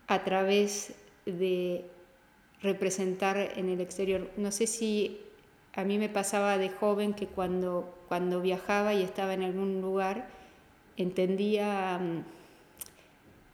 a 0.08 0.24
través 0.24 0.94
de 1.26 1.86
representar 2.62 3.54
en 3.56 3.70
el 3.70 3.82
exterior. 3.82 4.30
No 4.38 4.52
sé 4.52 4.68
si 4.68 5.20
a 5.74 5.84
mí 5.84 5.98
me 5.98 6.10
pasaba 6.10 6.58
de 6.58 6.70
joven 6.70 7.14
que 7.14 7.28
cuando, 7.28 7.94
cuando 8.08 8.42
viajaba 8.42 8.94
y 8.94 9.04
estaba 9.04 9.34
en 9.34 9.44
algún 9.44 9.82
lugar, 9.82 10.28
entendía 10.98 12.00
mm, 12.00 12.24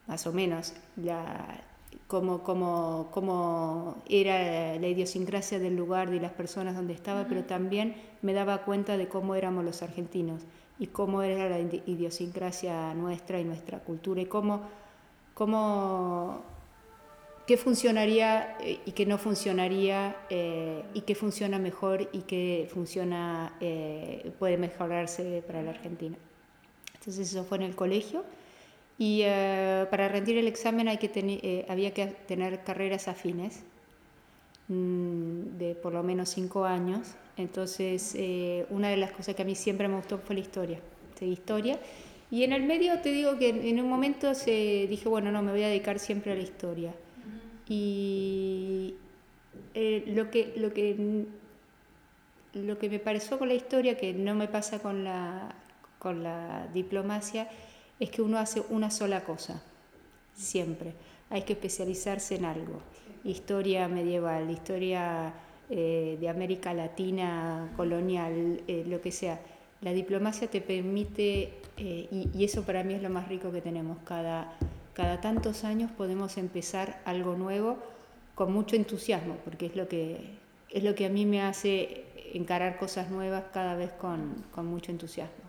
más 0.08 0.28
o 0.28 0.34
menos, 0.34 0.74
la, 0.96 1.62
cómo, 2.08 2.44
cómo, 2.44 3.10
cómo, 3.12 4.04
era 4.08 4.78
la 4.80 4.88
idiosincrasia 4.88 5.60
del 5.60 5.76
lugar, 5.76 6.14
y 6.14 6.20
las 6.20 6.34
personas 6.34 6.76
donde 6.76 6.94
estaba, 6.94 7.26
pero 7.28 7.44
también 7.44 7.96
me 8.22 8.34
daba 8.34 8.64
cuenta 8.64 8.98
de 8.98 9.08
cómo 9.08 9.36
éramos 9.36 9.64
los 9.64 9.82
argentinos 9.82 10.42
y 10.80 10.88
cómo 10.88 11.22
era 11.22 11.50
la 11.50 11.60
idiosincrasia 11.60 12.94
nuestra 12.94 13.40
y 13.40 13.44
nuestra 13.44 13.80
cultura 13.80 14.22
y 14.22 14.26
cómo, 14.26 14.62
cómo 15.34 16.42
qué 17.46 17.58
funcionaría 17.58 18.58
eh, 18.60 18.80
y 18.86 18.92
qué 18.92 19.06
no 19.06 19.18
funcionaría 19.18 20.16
eh, 20.30 20.84
y 20.94 21.02
qué 21.02 21.16
funciona 21.16 21.60
mejor 21.60 22.10
y 22.12 22.22
qué 22.22 22.70
funciona 22.74 23.56
eh, 23.60 24.32
puede 24.40 24.58
mejorarse 24.58 25.44
para 25.46 25.62
la 25.62 25.72
Argentina. 25.72 26.18
Entonces 26.94 27.30
eso 27.30 27.44
fue 27.44 27.58
en 27.58 27.64
el 27.64 27.76
colegio 27.76 28.24
y 29.04 29.24
eh, 29.26 29.86
para 29.90 30.08
rendir 30.08 30.38
el 30.38 30.48
examen 30.48 30.88
hay 30.88 30.98
que 30.98 31.12
eh, 31.14 31.66
había 31.68 31.92
que 31.94 32.06
tener 32.08 32.64
carreras 32.64 33.10
afines 33.10 33.64
mm, 34.70 35.58
de 35.58 35.76
por 35.76 35.92
lo 35.92 36.04
menos 36.04 36.30
cinco 36.30 36.64
años. 36.64 37.16
Entonces, 37.36 38.16
eh, 38.18 38.66
una 38.70 38.88
de 38.88 38.96
las 38.96 39.12
cosas 39.12 39.36
que 39.36 39.42
a 39.42 39.46
mí 39.46 39.56
siempre 39.56 39.90
me 39.90 39.98
gustó 39.98 40.20
fue 40.20 40.36
la 40.36 40.42
historia. 40.42 40.80
Seguí 41.20 41.34
historia. 41.34 41.78
Y 42.32 42.46
en 42.46 42.54
el 42.54 42.64
medio 42.64 42.98
te 43.00 43.12
digo 43.12 43.38
que 43.38 43.50
en 43.50 43.78
un 43.82 43.90
momento 43.90 44.34
se, 44.36 44.88
dije, 44.88 45.10
bueno, 45.10 45.34
no, 45.34 45.42
me 45.42 45.52
voy 45.52 45.64
a 45.64 45.68
dedicar 45.68 46.00
siempre 46.00 46.32
a 46.32 46.36
la 46.36 46.44
historia. 46.44 46.94
Y 47.68 48.96
lo, 49.76 50.32
que, 50.32 50.54
lo, 50.56 50.74
que, 50.74 51.26
lo 52.54 52.78
que 52.80 52.90
me 52.90 53.00
pareció 53.00 53.38
con 53.38 53.50
la 53.50 53.54
historia, 53.54 53.98
que 53.98 54.14
no 54.14 54.34
me 54.34 54.48
pasa 54.48 54.80
con 54.80 55.04
la, 55.04 55.54
con 56.00 56.24
la 56.24 56.70
diplomacia, 56.74 57.50
es 58.00 58.10
que 58.10 58.22
uno 58.22 58.38
hace 58.38 58.62
una 58.70 58.92
sola 58.92 59.24
cosa, 59.24 59.62
siempre. 60.36 60.94
Hay 61.30 61.44
que 61.44 61.54
especializarse 61.54 62.36
en 62.36 62.46
algo. 62.46 62.82
Historia 63.24 63.88
medieval, 63.88 64.50
historia 64.50 65.34
eh, 65.70 66.18
de 66.20 66.30
América 66.30 66.74
Latina, 66.74 67.72
colonial, 67.76 68.62
eh, 68.68 68.84
lo 68.88 69.02
que 69.02 69.12
sea. 69.12 69.40
La 69.82 69.92
diplomacia 69.92 70.48
te 70.48 70.62
permite, 70.62 71.54
eh, 71.78 72.08
y, 72.12 72.44
eso 72.44 72.64
para 72.64 72.84
mí 72.84 72.94
es 72.94 73.02
lo 73.02 73.10
más 73.10 73.28
rico 73.28 73.52
que 73.52 73.62
tenemos, 73.62 73.98
cada, 74.06 74.54
cada 74.94 75.22
tantos 75.22 75.64
años 75.64 75.90
podemos 75.92 76.38
empezar 76.38 77.02
algo 77.06 77.36
nuevo 77.36 77.78
con 78.36 78.54
mucho 78.54 78.76
entusiasmo, 78.76 79.38
porque 79.44 79.68
es 79.68 79.76
lo 79.76 79.88
que, 79.88 80.38
es 80.70 80.84
lo 80.84 80.96
que 80.96 81.06
a 81.06 81.10
mí 81.10 81.26
me 81.26 81.42
hace 81.42 82.06
encarar 82.34 82.78
cosas 82.78 83.10
nuevas 83.10 83.46
cada 83.54 83.76
vez 83.76 83.92
con, 83.94 84.46
con 84.52 84.66
mucho 84.68 84.92
entusiasmo. 84.92 85.43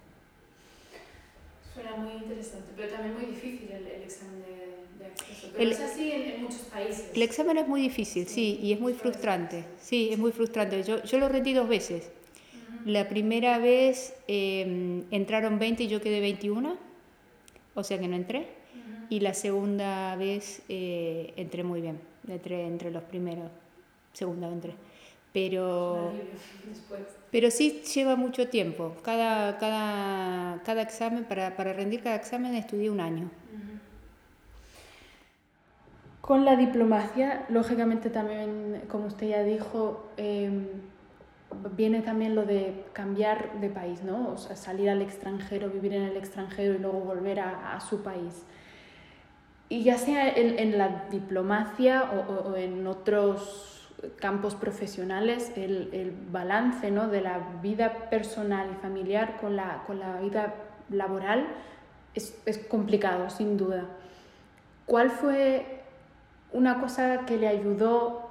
Suena 1.74 1.96
muy 1.96 2.12
interesante, 2.12 2.70
pero 2.76 2.88
también 2.88 3.14
muy 3.14 3.26
difícil 3.26 3.68
el, 3.72 4.02
examen 4.02 4.42
de, 4.98 5.06
acceso. 5.06 5.48
Pero 5.56 5.70
es 5.70 5.80
así 5.80 6.12
en, 6.12 6.42
muchos 6.42 6.60
países. 6.60 7.10
El 7.12 7.22
examen 7.22 7.58
es 7.58 7.66
muy 7.66 7.80
difícil, 7.80 8.28
sí, 8.28 8.60
y 8.62 8.72
es 8.72 8.80
muy 8.80 8.94
frustrante. 8.94 9.64
Sí, 9.80 10.08
es 10.12 10.18
muy 10.18 10.30
frustrante. 10.30 10.82
Yo, 10.84 11.02
yo 11.02 11.18
lo 11.18 11.28
rendí 11.28 11.52
dos 11.52 11.68
veces. 11.68 12.10
La 12.84 13.08
primera 13.08 13.58
vez 13.58 14.14
em, 14.28 15.04
entraron 15.10 15.58
20 15.58 15.84
y 15.84 15.88
yo 15.88 16.02
quedé 16.02 16.20
21, 16.20 16.76
o 17.74 17.82
sea 17.82 17.98
que 17.98 18.08
no 18.08 18.16
entré. 18.16 18.46
Y 19.10 19.20
la 19.20 19.34
segunda 19.34 20.16
vez 20.16 20.62
eh, 20.68 21.32
entré 21.36 21.62
muy 21.62 21.80
bien, 21.80 21.98
entré 22.28 22.66
entre 22.66 22.90
los 22.90 23.02
primeros, 23.02 23.50
segunda 24.12 24.48
entré. 24.48 24.74
Pero... 25.34 26.12
Pero 27.32 27.50
sí 27.50 27.82
lleva 27.92 28.14
mucho 28.14 28.48
tiempo. 28.48 28.94
Cada, 29.02 29.58
cada, 29.58 30.62
cada 30.62 30.82
examen, 30.82 31.24
para, 31.24 31.56
para, 31.56 31.72
rendir 31.72 32.04
cada 32.04 32.14
examen 32.14 32.54
estudié 32.54 32.88
un 32.88 33.00
año. 33.00 33.28
Con 36.20 36.44
la 36.44 36.54
diplomacia, 36.54 37.44
lógicamente 37.48 38.08
también, 38.08 38.82
como 38.88 39.06
usted 39.06 39.26
ya 39.26 39.42
dijo, 39.42 40.08
em, 40.16 40.68
viene 41.76 42.02
también 42.02 42.36
lo 42.36 42.44
de 42.46 42.84
cambiar 42.92 43.60
de 43.60 43.68
país, 43.68 44.04
¿no? 44.04 44.28
O 44.28 44.38
sea, 44.38 44.54
salir 44.54 44.88
al 44.88 45.02
extranjero, 45.02 45.68
vivir 45.68 45.94
en 45.94 46.04
el 46.04 46.16
extranjero 46.16 46.74
y 46.74 46.78
luego 46.78 47.00
volver 47.00 47.40
a, 47.40 47.74
a 47.74 47.80
su 47.80 48.04
país. 48.04 48.44
Y 49.68 49.82
ya 49.82 49.98
sea 49.98 50.28
en, 50.28 50.60
en 50.60 50.78
la 50.78 51.06
diplomacia 51.10 52.04
o, 52.04 52.50
o 52.50 52.56
en 52.56 52.86
otros 52.86 53.73
campos 54.20 54.54
profesionales, 54.54 55.52
el, 55.56 55.90
el 55.92 56.12
balance 56.30 56.90
¿no? 56.90 57.08
de 57.08 57.20
la 57.20 57.38
vida 57.62 58.10
personal 58.10 58.68
y 58.72 58.80
familiar 58.82 59.38
con 59.40 59.56
la, 59.56 59.82
con 59.86 59.98
la 59.98 60.20
vida 60.20 60.54
laboral 60.90 61.46
es, 62.14 62.38
es, 62.46 62.58
complicado, 62.58 63.30
sin 63.30 63.56
duda. 63.56 63.86
¿Cuál 64.86 65.10
fue 65.10 65.82
una 66.52 66.80
cosa 66.80 67.24
que 67.26 67.36
le 67.36 67.48
ayudó 67.48 68.30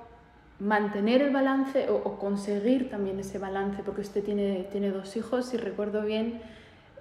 mantener 0.60 1.22
el 1.22 1.32
balance 1.32 1.89
o, 1.89 2.17
conseguir 2.17 2.89
también 2.89 3.20
ese 3.20 3.39
balance? 3.39 3.84
Porque 3.84 4.01
usted 4.01 4.24
tiene, 4.24 4.67
tiene 4.72 4.91
dos 4.91 5.15
hijos, 5.17 5.50
si 5.50 5.58
recuerdo 5.58 6.03
bien, 6.03 6.41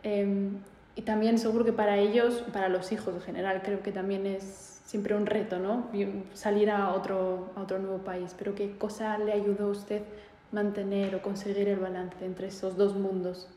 em, 0.02 0.58
y 0.96 1.02
también 1.02 1.38
seguro 1.38 1.64
que 1.64 1.72
para 1.72 1.96
ellos, 1.98 2.44
para 2.52 2.68
los 2.68 2.92
hijos 2.92 3.14
en 3.14 3.20
general, 3.20 3.62
creo 3.62 3.82
que 3.82 3.92
también 3.92 4.26
es 4.26 4.71
siempre 4.92 5.16
un 5.16 5.24
reto, 5.24 5.58
¿no? 5.58 5.88
Salir 6.34 6.68
a 6.68 6.92
otro, 6.92 7.50
a 7.56 7.62
otro 7.62 7.78
nuevo 7.78 8.04
país. 8.04 8.34
Pero 8.36 8.54
¿qué 8.54 8.76
cosa 8.76 9.16
le 9.16 9.32
ayudó 9.32 9.68
a 9.68 9.70
usted 9.70 10.02
mantener 10.50 11.14
o 11.14 11.22
conseguir 11.22 11.66
el 11.68 11.78
balance 11.78 12.22
entre 12.22 12.48
esos 12.48 12.76
dos 12.76 12.94
mundos? 12.94 13.48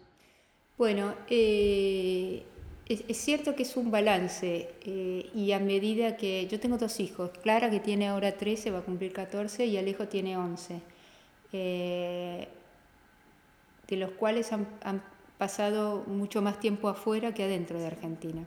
Bueno, 0.78 1.14
eh, 1.30 2.46
es, 2.86 3.18
cierto 3.18 3.54
que 3.54 3.64
es 3.64 3.76
un 3.76 3.92
balance 3.92 4.70
eh, 4.86 5.30
y 5.36 5.52
a 5.52 5.60
medida 5.60 6.16
que 6.16 6.48
yo 6.48 6.58
tengo 6.62 6.78
dos 6.78 7.02
hijos, 7.02 7.32
Clara 7.44 7.70
que 7.70 7.82
tiene 7.82 8.08
ahora 8.08 8.38
13, 8.38 8.72
va 8.72 8.80
a 8.80 8.84
cumplir 8.84 9.12
14 9.12 9.66
y 9.66 9.76
Alejo 9.76 10.08
tiene 10.08 10.38
11, 10.38 10.80
eh, 11.52 12.48
de 13.90 13.98
los 13.98 14.12
cuales 14.12 14.54
han, 14.54 14.68
pasado 15.38 16.06
mucho 16.08 16.42
más 16.42 16.62
tiempo 16.62 16.88
afuera 16.88 17.34
que 17.34 17.44
adentro 17.44 17.78
de 17.78 17.88
Argentina. 17.88 18.46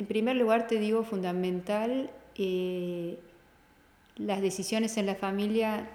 En 0.00 0.06
primer 0.06 0.34
lugar, 0.34 0.66
te 0.66 0.80
digo 0.80 1.04
fundamental, 1.04 2.10
las 4.16 4.40
decisiones 4.40 4.96
en 4.96 5.04
la 5.04 5.14
familia 5.14 5.90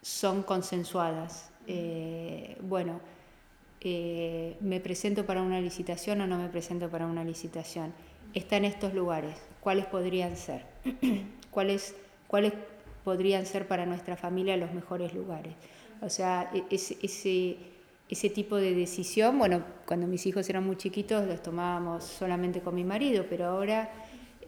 son 0.00 0.44
consensuadas. 0.44 1.50
bueno, 2.60 3.00
eh, 3.80 4.56
me 4.60 4.78
presento 4.78 5.26
para 5.26 5.42
una 5.42 5.60
licitación 5.60 6.20
o 6.20 6.28
no 6.28 6.38
me 6.38 6.48
presento 6.50 6.88
para 6.88 7.08
una 7.08 7.24
licitación. 7.24 7.92
Está 8.32 8.58
en 8.58 8.66
estos 8.66 8.94
lugares. 8.94 9.34
¿Cuáles 9.58 9.86
podrían 9.86 10.36
ser? 10.36 10.64
¿Cuáles, 11.50 11.96
¿Cuáles 12.28 12.52
podrían 13.02 13.44
ser 13.44 13.66
para 13.66 13.86
nuestra 13.86 14.14
familia 14.16 14.56
los 14.56 14.72
mejores 14.72 15.14
lugares? 15.14 15.54
O 16.00 16.08
sea, 16.08 16.48
e, 16.54 16.62
ese, 16.70 16.96
ese, 17.02 17.56
ese 18.10 18.30
tipo 18.30 18.56
de 18.56 18.74
decisión, 18.74 19.38
bueno, 19.38 19.62
cuando 19.86 20.06
mis 20.06 20.26
hijos 20.26 20.48
eran 20.48 20.66
muy 20.66 20.76
chiquitos 20.76 21.26
los 21.26 21.42
tomábamos 21.42 22.04
solamente 22.04 22.60
con 22.60 22.74
mi 22.74 22.84
marido, 22.84 23.24
pero 23.28 23.46
ahora 23.46 23.90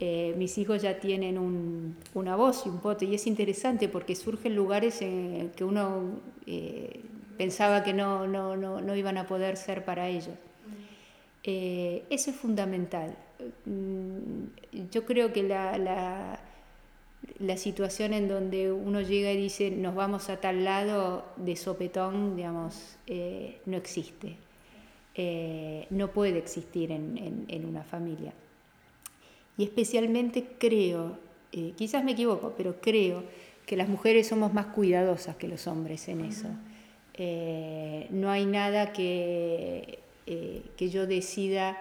eh, 0.01 0.35
mis 0.37 0.59
hijos 0.59 0.83
ya 0.83 0.99
tienen 0.99 1.39
un, 1.39 1.97
una 2.15 2.35
voz 2.35 2.67
y 2.67 2.69
un 2.69 2.81
pote 2.81 3.05
y 3.05 3.15
es 3.15 3.27
interesante 3.27 3.89
porque 3.89 4.17
surgen 4.17 4.57
lugares 4.57 5.01
en 5.03 5.51
que 5.51 5.65
uno 5.65 6.21
eh, 6.47 7.01
pensaba 7.39 7.85
que 7.85 7.93
no, 7.93 8.27
no, 8.27 8.57
no, 8.57 8.81
no 8.81 8.97
iban 8.97 9.17
a 9.17 9.27
poder 9.27 9.57
ser 9.57 9.85
para 9.85 10.09
ellos. 10.09 10.35
Eh, 11.45 12.05
eso 12.11 12.31
es 12.31 12.37
fundamental. 12.37 13.17
Mm, 13.65 14.91
yo 14.91 15.05
creo 15.05 15.33
que 15.33 15.43
la, 15.43 16.41
la, 17.39 17.57
situación 17.57 18.13
en 18.13 18.29
donde 18.29 18.73
uno 18.73 19.01
llega 19.01 19.33
y 19.33 19.37
dice 19.37 19.71
nos 19.71 19.95
vamos 19.95 20.29
a 20.31 20.41
tal 20.41 20.65
lado 20.65 21.25
de 21.37 21.57
sopetón, 21.57 22.37
digamos, 22.37 22.97
eh, 23.07 23.61
no 23.67 23.77
existe. 23.77 24.37
Eh, 25.15 25.87
no 25.91 26.09
puede 26.09 26.39
existir 26.39 26.91
en, 26.91 27.19
en, 27.19 27.45
en, 27.49 27.67
una 27.67 27.85
familia. 27.85 28.33
Y 29.59 29.65
especialmente 29.65 30.57
creo, 30.59 31.19
quizás 31.77 32.03
me 32.03 32.13
equivoco, 32.13 32.55
pero 32.57 32.81
creo 32.81 33.23
que 33.67 33.77
las 33.77 33.89
mujeres 33.89 34.29
somos 34.29 34.53
más 34.53 34.67
cuidadosas 34.67 35.37
que 35.37 35.49
los 35.49 35.67
hombres 35.67 36.09
en 36.09 36.25
eso. 36.25 36.49
Eh, 37.15 38.07
no 38.11 38.31
hay 38.31 38.47
nada 38.47 38.93
que, 38.93 40.01
eh, 40.27 40.63
que 40.77 40.89
yo 40.89 41.07
decida 41.07 41.77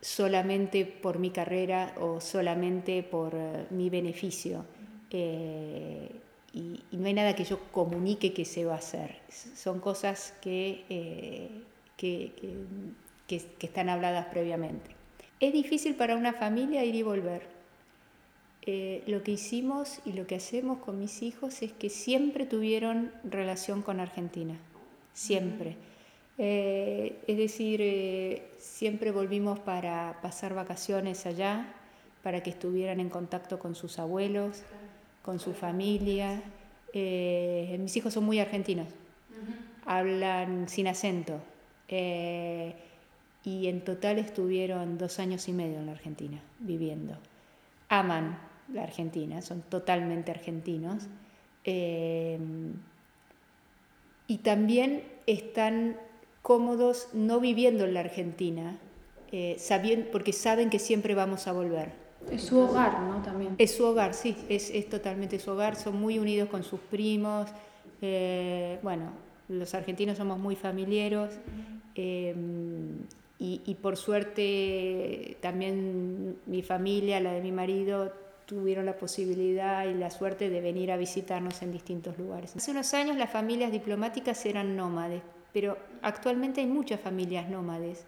solamente 0.00 0.84
por 0.84 1.18
mi 1.18 1.30
carrera 1.30 1.94
o 2.00 2.20
solamente 2.20 3.02
por 3.02 3.34
eh, 3.34 3.66
mi 3.70 3.88
beneficio. 3.88 4.64
Y, 5.14 6.80
no 6.92 7.06
hay 7.06 7.14
nada 7.14 7.34
que 7.34 7.44
yo 7.44 7.58
comunique 7.72 8.32
que 8.32 8.44
se 8.44 8.64
va 8.64 8.74
a 8.74 8.78
hacer. 8.78 9.16
Son 9.28 9.80
cosas 9.80 10.34
que, 10.40 10.84
que, 11.96 12.32
que, 13.26 13.42
están 13.60 13.88
habladas 13.88 14.26
previamente. 14.26 14.90
Es 15.40 15.52
difícil 15.52 15.96
para 15.96 16.16
una 16.16 16.32
familia 16.32 16.84
ir 16.84 16.94
y 16.94 17.02
volver. 17.02 17.42
lo 19.06 19.22
que 19.22 19.32
hicimos 19.32 20.00
y 20.04 20.12
lo 20.12 20.26
que 20.26 20.36
hacemos 20.36 20.78
con 20.78 21.00
mis 21.00 21.22
hijos 21.22 21.62
es 21.62 21.72
que 21.72 21.90
siempre 21.90 22.46
tuvieron 22.46 23.12
relación 23.24 23.82
con 23.82 23.98
Argentina 23.98 24.56
siempre. 25.14 25.76
Eh, 26.36 27.16
es 27.26 27.38
decir, 27.38 27.80
eh, 27.80 28.50
siempre 28.58 29.12
volvimos 29.12 29.60
para 29.60 30.18
pasar 30.20 30.52
vacaciones 30.52 31.24
allá, 31.24 31.72
para 32.22 32.42
que 32.42 32.50
estuvieran 32.50 33.00
en 33.00 33.08
contacto 33.08 33.58
con 33.58 33.74
sus 33.74 33.98
abuelos, 33.98 34.62
con 35.24 35.38
su 35.38 35.52
familia. 35.52 36.42
Eh, 36.92 37.76
mis 37.80 37.96
hijos 37.96 38.14
son 38.14 38.24
muy 38.24 38.38
argentinos, 38.38 38.88
hablan 39.84 40.68
sin 40.68 40.86
acento. 40.86 41.40
y 43.46 43.66
en 43.68 43.82
total 43.82 44.18
estuvieron 44.18 44.96
dos 44.96 45.18
años 45.18 45.48
y 45.48 45.52
medio 45.52 45.78
en 45.78 45.86
la 45.86 45.92
Argentina 45.92 46.40
viviendo. 46.60 47.16
Aman 47.88 48.38
la 48.72 48.84
Argentina, 48.84 49.42
son 49.42 49.60
totalmente 49.62 50.30
argentinos 50.30 51.08
y 54.26 54.38
también 54.38 55.04
están 55.26 55.96
cómodos 56.42 57.08
no 57.12 57.40
viviendo 57.40 57.84
en 57.84 57.94
la 57.94 58.00
Argentina, 58.00 58.78
eh, 59.32 59.56
porque 60.12 60.32
saben 60.32 60.70
que 60.70 60.78
siempre 60.78 61.14
vamos 61.14 61.46
a 61.46 61.52
volver. 61.52 62.03
Es 62.30 62.42
su 62.42 62.58
hogar, 62.58 63.00
¿no? 63.00 63.22
También. 63.22 63.54
Es 63.58 63.76
su 63.76 63.84
hogar, 63.84 64.14
sí, 64.14 64.36
es, 64.48 64.70
es 64.70 64.88
totalmente 64.88 65.38
su 65.38 65.50
hogar, 65.50 65.76
son 65.76 66.00
muy 66.00 66.18
unidos 66.18 66.48
con 66.48 66.62
sus 66.62 66.80
primos, 66.80 67.48
eh, 68.02 68.78
bueno, 68.82 69.10
los 69.48 69.74
argentinos 69.74 70.18
somos 70.18 70.38
muy 70.38 70.56
familiares 70.56 71.38
eh, 71.94 72.34
y, 73.38 73.62
y, 73.64 73.74
por 73.76 73.96
suerte 73.96 75.36
también 75.40 76.36
mi 76.46 76.62
familia, 76.62 77.20
la 77.20 77.32
de 77.32 77.40
mi 77.40 77.52
marido, 77.52 78.12
tuvieron 78.46 78.86
la 78.86 78.96
posibilidad 78.96 79.86
y 79.86 79.94
la 79.94 80.10
suerte 80.10 80.50
de 80.50 80.60
venir 80.60 80.92
a 80.92 80.96
visitarnos 80.96 81.62
en 81.62 81.72
distintos 81.72 82.18
lugares. 82.18 82.54
Hace 82.56 82.70
unos 82.70 82.92
años 82.94 83.16
las 83.16 83.30
familias 83.30 83.72
diplomáticas 83.72 84.44
eran 84.46 84.76
nómades, 84.76 85.22
pero 85.52 85.78
actualmente 86.02 86.60
hay 86.60 86.66
muchas 86.66 87.00
familias 87.00 87.48
nómades 87.48 88.04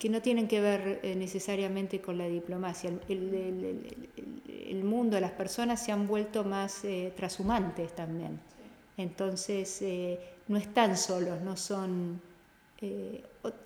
que 0.00 0.08
no 0.08 0.22
tienen 0.22 0.48
que 0.48 0.62
ver 0.62 1.00
eh, 1.02 1.14
necesariamente 1.14 2.00
con 2.00 2.16
la 2.16 2.26
diplomacia. 2.26 2.90
El, 3.06 4.82
mundo, 4.82 5.20
las 5.20 5.32
personas 5.32 5.84
se 5.84 5.92
han 5.92 6.08
vuelto 6.08 6.42
más 6.42 6.84
eh, 6.84 7.12
también. 7.94 8.40
Entonces, 8.96 9.82
eh, 9.82 10.18
no 10.48 10.56
están 10.56 10.96
solos, 10.96 11.42
no 11.42 11.54
son... 11.54 12.18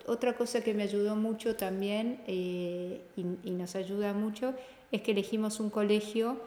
otra 0.07 0.33
cosa 0.33 0.59
que 0.59 0.73
me 0.73 0.83
ayudó 0.83 1.15
mucho 1.15 1.55
también 1.55 2.19
y, 2.27 2.99
y 3.15 3.51
nos 3.51 3.75
ayuda 3.75 4.11
mucho 4.11 4.53
es 4.91 5.01
que 5.01 5.11
elegimos 5.11 5.61
un 5.61 5.69
colegio 5.69 6.37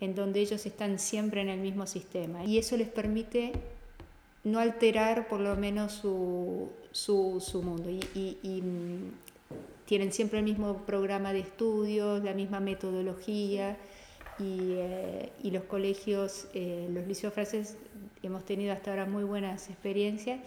en 0.00 0.16
donde 0.16 0.40
ellos 0.40 0.66
están 0.66 0.98
siempre 0.98 1.42
en 1.42 1.48
el 1.48 1.60
mismo 1.60 1.86
sistema 1.86 2.44
y 2.44 2.58
eso 2.58 2.76
les 2.76 2.88
permite 2.88 3.52
no 4.42 4.58
alterar 4.58 5.28
por 5.28 5.40
lo 5.40 5.54
menos 5.56 5.92
su, 5.92 6.70
su, 6.92 7.62
mundo 7.62 7.90
y, 7.90 8.62
tienen 9.88 10.12
siempre 10.12 10.40
el 10.40 10.44
mismo 10.44 10.82
programa 10.84 11.32
de 11.32 11.38
estudios, 11.40 12.22
la 12.22 12.34
misma 12.34 12.60
metodología 12.60 13.78
y, 14.38 14.72
eh, 14.72 15.32
los 15.44 15.64
colegios, 15.64 16.46
eh, 16.52 16.86
los 16.92 17.06
liceos 17.06 17.32
franceses 17.32 17.78
hemos 18.22 18.44
tenido 18.44 18.74
hasta 18.74 18.90
ahora 18.90 19.06
muy 19.06 19.24
buenas 19.24 19.70
experiencias. 19.70 20.40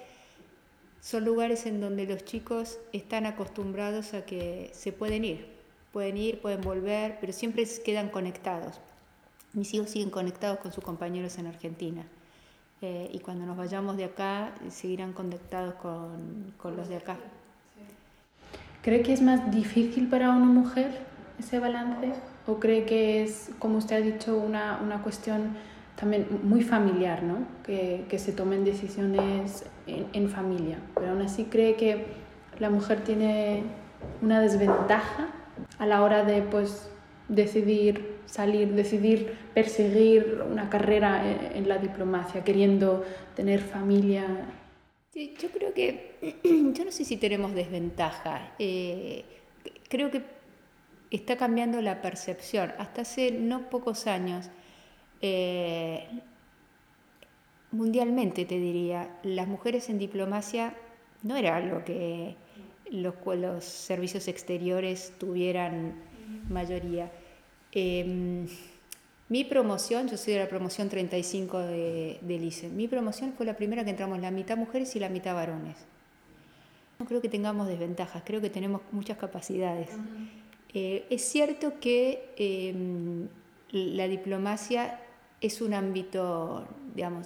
Son 1.02 1.26
lugares 1.26 1.66
en 1.66 1.82
donde 1.82 2.06
los 2.06 2.24
chicos 2.24 2.78
están 2.94 3.26
acostumbrados 3.26 4.14
a 4.14 4.26
que 4.26 4.70
se 4.74 4.92
pueden 4.92 5.26
ir, 5.26 5.48
Pueden 5.92 6.18
ir, 6.18 6.40
pueden 6.40 6.62
volver, 6.62 7.18
pero 7.20 7.34
siempre 7.34 7.66
quedan 7.84 8.10
conectados. 8.10 8.80
Mis 9.54 9.74
hijos 9.74 9.90
siguen 9.90 10.12
conectados 10.12 10.60
con 10.60 10.72
sus 10.72 10.84
compañeros 10.84 11.38
en 11.40 11.48
Argentina. 11.48 12.06
Eh, 12.82 13.10
y 13.12 13.20
cuando 13.20 13.46
nos 13.46 13.58
vayamos 13.58 13.98
de 13.98 14.06
acá, 14.06 14.54
seguirán 14.70 15.14
conectados 15.14 15.74
con, 15.74 16.54
con 16.58 16.78
los 16.78 16.88
de 16.88 16.98
acá. 16.98 17.18
¿Cree 18.82 19.02
que 19.02 19.14
es 19.14 19.22
más 19.22 19.52
difícil 19.52 20.08
para 20.08 20.32
una 20.32 20.46
mujer 20.46 20.90
ese 21.40 21.60
balance? 21.60 22.14
¿O 22.48 22.60
cree 22.60 22.86
que 22.86 23.24
es, 23.24 23.52
como 23.60 23.78
usted 23.78 23.98
ha 23.98 24.02
dicho, 24.02 24.38
una, 24.38 24.80
una 24.84 25.02
cuestión 25.04 25.56
también 25.96 26.28
muy 26.44 26.64
familiar, 26.64 27.22
¿no? 27.22 27.38
que, 27.64 28.06
que 28.10 28.18
se 28.18 28.32
tomen 28.32 28.66
decisiones 28.66 29.66
en, 29.86 30.08
en, 30.14 30.30
familia? 30.30 30.80
Pero 30.96 31.12
aún 31.12 31.22
así 31.22 31.46
cree 31.46 31.76
que 31.76 32.06
la 32.60 32.70
mujer 32.70 33.04
tiene 33.04 33.64
una 34.22 34.42
desventaja 34.42 35.28
a 35.78 35.86
la 35.86 36.02
hora 36.02 36.24
de 36.24 36.42
pues 36.42 36.90
decidir 37.28 38.20
salir, 38.26 38.74
decidir 38.74 39.38
perseguir 39.54 40.42
una 40.50 40.70
carrera 40.70 41.22
en, 41.54 41.68
la 41.68 41.78
diplomacia, 41.78 42.44
queriendo 42.44 43.04
tener 43.36 43.60
familia. 43.60 44.24
Yo 45.14 45.50
creo 45.52 45.74
que, 45.74 46.16
yo 46.74 46.86
no 46.86 46.92
sé 46.92 47.06
si 47.06 47.18
tenemos 47.18 47.54
desventaja, 47.54 48.54
eh, 48.60 49.26
creo 49.90 50.10
que 50.10 50.24
está 51.12 51.36
cambiando 51.36 51.82
la 51.82 52.02
percepción. 52.02 52.74
Hasta 52.78 53.02
hace 53.02 53.32
no 53.32 53.70
pocos 53.70 54.08
años, 54.08 54.50
eh, 55.22 56.08
mundialmente 57.72 58.46
te 58.46 58.58
diría, 58.58 59.20
las 59.24 59.48
mujeres 59.48 59.90
en 59.90 60.00
diplomacia 60.00 60.76
no 61.24 61.36
era 61.36 61.58
algo 61.58 61.84
que 61.84 62.36
los, 62.90 63.16
los 63.38 63.64
servicios 63.64 64.28
exteriores 64.28 65.14
tuvieran 65.20 65.96
mayoría. 66.50 67.12
Em, 67.72 68.48
mi 69.32 69.46
promoción, 69.46 70.10
yo 70.10 70.18
soy 70.18 70.34
de 70.34 70.40
la 70.40 70.50
promoción 70.50 70.90
35 70.90 71.60
de, 71.60 72.20
del 72.20 72.44
ICE, 72.44 72.68
mi 72.68 72.90
promoción 72.90 73.32
fue 73.32 73.46
la 73.46 73.56
primera 73.56 73.86
que 73.86 73.92
entramos 73.92 74.20
la 74.20 74.30
mitad 74.30 74.58
mujeres 74.58 74.94
y 74.98 75.00
la 75.00 75.08
mitad 75.08 75.34
varones. 75.34 75.78
No 77.00 77.06
creo 77.06 77.22
que 77.22 77.30
tengamos 77.30 77.70
desventajas, 77.70 78.24
creo 78.26 78.42
que 78.42 78.50
tenemos 78.50 78.82
muchas 78.92 79.18
capacidades. 79.18 79.88
Eh, 80.74 81.06
es 81.10 81.22
cierto 81.22 81.80
que 81.80 82.34
em, 82.36 83.30
la 83.72 84.10
diplomacia 84.10 85.00
es 85.40 85.62
un 85.62 85.76
ámbito, 85.76 86.68
digamos, 86.94 87.26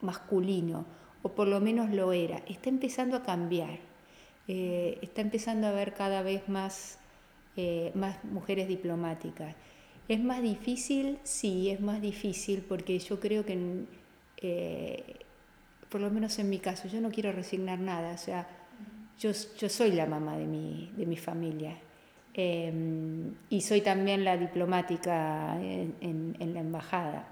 masculino, 0.00 0.86
o 1.22 1.28
por 1.28 1.46
lo 1.46 1.60
menos 1.60 1.88
lo 1.88 2.12
era. 2.12 2.42
Está 2.48 2.68
empezando 2.68 3.16
a 3.16 3.22
cambiar. 3.22 3.78
Eh, 4.48 4.98
está 5.02 5.20
empezando 5.20 5.68
a 5.68 5.70
haber 5.70 5.94
cada 5.94 6.22
vez 6.22 6.48
más, 6.48 6.98
eh, 7.56 7.92
más 7.94 8.24
mujeres 8.24 8.66
diplomáticas. 8.66 9.54
¿Es 10.10 10.18
más 10.18 10.42
difícil? 10.42 11.20
Sí, 11.22 11.70
es 11.70 11.80
más 11.80 12.02
difícil 12.02 12.64
porque 12.68 12.98
yo 12.98 13.20
creo 13.20 13.46
que, 13.46 13.84
eh, 14.38 15.04
por 15.88 16.00
lo 16.00 16.10
menos 16.10 16.36
en 16.40 16.50
mi 16.50 16.58
caso, 16.58 16.88
yo 16.88 17.00
no 17.00 17.12
quiero 17.12 17.30
resignar 17.30 17.78
nada. 17.78 18.14
O 18.14 18.18
sea, 18.18 18.44
yo, 19.20 19.30
yo 19.56 19.68
soy 19.68 19.92
la 19.92 20.06
mamá 20.06 20.36
de 20.36 20.46
mi, 20.46 20.90
de 20.96 21.06
mi 21.06 21.16
familia. 21.16 21.78
Em, 22.34 23.36
y 23.50 23.60
soy 23.60 23.82
también 23.82 24.24
la 24.24 24.36
diplomática 24.36 25.56
en, 25.60 26.34
la 26.40 26.58
embajada 26.58 27.28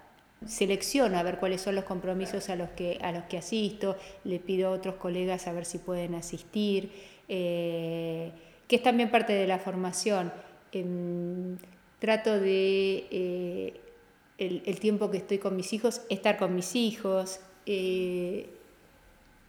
selecciono 0.47 1.19
a 1.19 1.25
ver 1.25 1.39
cuáles 1.39 1.61
son 1.61 1.75
los 1.75 1.83
compromisos 1.83 2.49
a 2.49 2.55
los 2.55 2.71
que, 2.71 3.01
a 3.03 3.11
los 3.11 3.25
que 3.25 3.39
asisto, 3.39 3.97
le 4.23 4.39
pido 4.39 4.69
a 4.69 4.71
otros 4.71 4.95
colegas 4.95 5.49
a 5.49 5.53
ver 5.53 5.65
si 5.65 5.79
pueden 5.79 6.15
asistir, 6.15 6.93
eh, 7.27 8.31
que 8.69 8.77
es 8.77 8.83
también 8.85 9.11
parte 9.11 9.33
de 9.33 9.49
la 9.49 9.59
formación. 9.59 10.33
Em, 10.71 11.57
trato 11.99 12.39
de, 12.39 13.07
eh, 13.11 13.81
el, 14.39 14.81
tiempo 14.81 15.11
que 15.11 15.19
estoy 15.19 15.39
con 15.39 15.57
mis 15.57 15.73
hijos, 15.73 16.03
estar 16.09 16.39
con 16.39 16.55
mis 16.55 16.75
hijos. 16.77 17.41
Eh, 17.67 18.49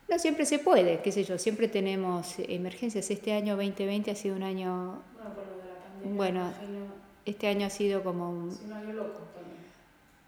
no 0.08 0.18
siempre 0.18 0.46
se 0.46 0.60
puede, 0.60 1.02
qué 1.02 1.12
sé 1.12 1.24
yo, 1.24 1.38
siempre 1.38 1.68
tenemos 1.68 2.36
emergencias. 2.40 3.10
Este 3.12 3.34
año 3.34 3.56
2020 3.56 4.12
ha 4.12 4.16
sido 4.16 4.36
un 4.36 4.44
año... 4.44 5.02
Bueno, 6.16 6.52
este 7.26 7.48
año 7.48 7.68
ha 7.68 7.70
sido 7.70 8.04
como 8.04 8.30
un... 8.30 8.58
un 8.66 8.74
año 8.74 8.94
loco. 8.94 9.20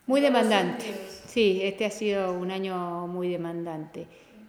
Muy 0.05 0.21
demandante. 0.21 0.85
Sí, 1.25 1.61
este 1.63 1.85
ha 1.85 1.91
sido 1.91 2.33
un 2.33 2.51
año 2.51 3.07
muy 3.07 3.29
demandante. 3.29 4.05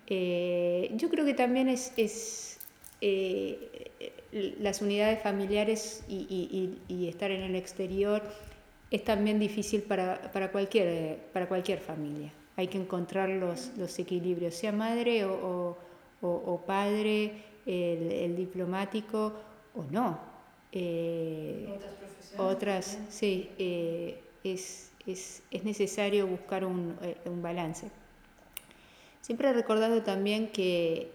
Eh, 0.07 0.91
yo 0.95 1.09
creo 1.09 1.25
que 1.25 1.35
también 1.35 1.69
es, 1.69 1.93
es 1.97 2.59
eh, 3.01 4.12
las 4.33 4.83
unidades 4.83 5.23
familiares 5.23 6.05
y, 6.09 7.07
estar 7.09 7.31
en 7.31 7.43
el 7.43 7.55
exterior 7.55 8.23
es 8.91 9.05
también 9.05 9.39
difícil 9.39 9.83
para, 9.83 10.33
para, 10.33 10.51
cualquier, 10.51 11.19
para 11.33 11.49
cualquier 11.49 11.79
familia. 11.79 12.33
Hay 12.57 12.69
que 12.69 12.79
encontrar 12.79 13.29
los, 13.29 13.73
los 13.77 13.99
equilibrios, 13.99 14.55
sea 14.55 14.73
madre 14.73 15.25
o, 15.25 15.77
o, 16.21 16.63
padre, 16.67 17.33
el, 17.67 18.37
diplomático 18.37 19.33
o 19.75 19.85
no. 19.91 20.19
Eh, 20.73 21.67
otras 21.75 21.95
profesiones. 21.95 22.57
Otras, 22.57 22.99
sí. 23.11 23.51
es, 24.45 24.93
es, 25.07 25.65
necesario 25.65 26.27
buscar 26.27 26.63
eh, 26.63 26.67
un, 26.67 27.43
balance. 27.43 27.91
Siempre 29.21 29.49
he 29.49 29.53
recordado 29.53 30.03
también 30.03 30.49
que 30.49 31.11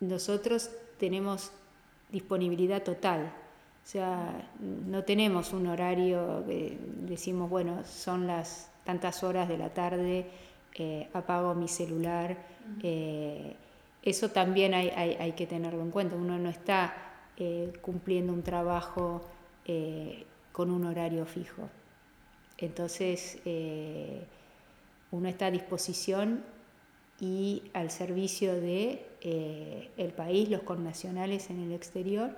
nosotros 0.00 0.70
tenemos 0.98 1.52
disponibilidad 2.12 2.82
total, 2.82 3.32
o 3.82 3.86
sea, 3.86 4.48
no 4.60 5.02
tenemos 5.02 5.52
un 5.52 5.66
horario 5.66 6.44
que 6.46 6.78
decimos, 7.00 7.50
bueno, 7.50 7.82
son 7.84 8.28
las 8.28 8.70
tantas 8.84 9.24
horas 9.24 9.48
de 9.48 9.58
la 9.58 9.70
tarde, 9.70 10.26
eh, 10.74 11.08
apago 11.12 11.54
mi 11.54 11.66
celular. 11.66 12.36
Eh, 12.82 13.56
eso 14.02 14.30
también 14.30 14.74
hay, 14.74 15.32
que 15.32 15.46
tenerlo 15.46 15.82
en 15.82 15.90
cuenta. 15.90 16.16
Uno 16.16 16.38
no 16.38 16.48
está 16.48 16.94
cumpliendo 17.80 18.32
un 18.32 18.42
trabajo 18.42 19.22
con 20.52 20.70
un 20.70 20.84
horario 20.84 21.24
fijo. 21.26 21.68
Entonces, 22.58 23.40
eh, 23.44 24.22
uno 25.10 25.28
está 25.28 25.46
a 25.46 25.50
disposición 25.50 26.44
y 27.20 27.64
al 27.74 27.90
servicio 27.90 28.54
de 28.54 29.04
eh, 29.22 29.90
el 29.96 30.12
país, 30.12 30.48
los 30.48 30.62
connacionales 30.62 31.50
en 31.50 31.60
el 31.60 31.72
exterior 31.72 32.36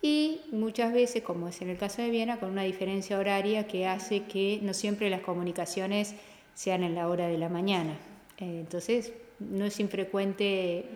y 0.00 0.40
muchas 0.50 0.92
veces, 0.92 1.22
como 1.22 1.48
es 1.48 1.60
en 1.62 1.70
el 1.70 1.78
caso 1.78 2.02
de 2.02 2.10
Viena, 2.10 2.40
con 2.40 2.50
una 2.50 2.62
diferencia 2.62 3.18
horaria 3.18 3.66
que 3.66 3.86
hace 3.86 4.24
que 4.24 4.58
no 4.62 4.74
siempre 4.74 5.10
las 5.10 5.20
comunicaciones 5.20 6.14
sean 6.54 6.82
en 6.82 6.94
la 6.94 7.08
hora 7.08 7.28
de 7.28 7.38
la 7.38 7.48
mañana. 7.48 7.92
Eh, 8.38 8.60
entonces, 8.60 9.12
no 9.38 9.64
es 9.64 9.78
infrecuente 9.80 10.86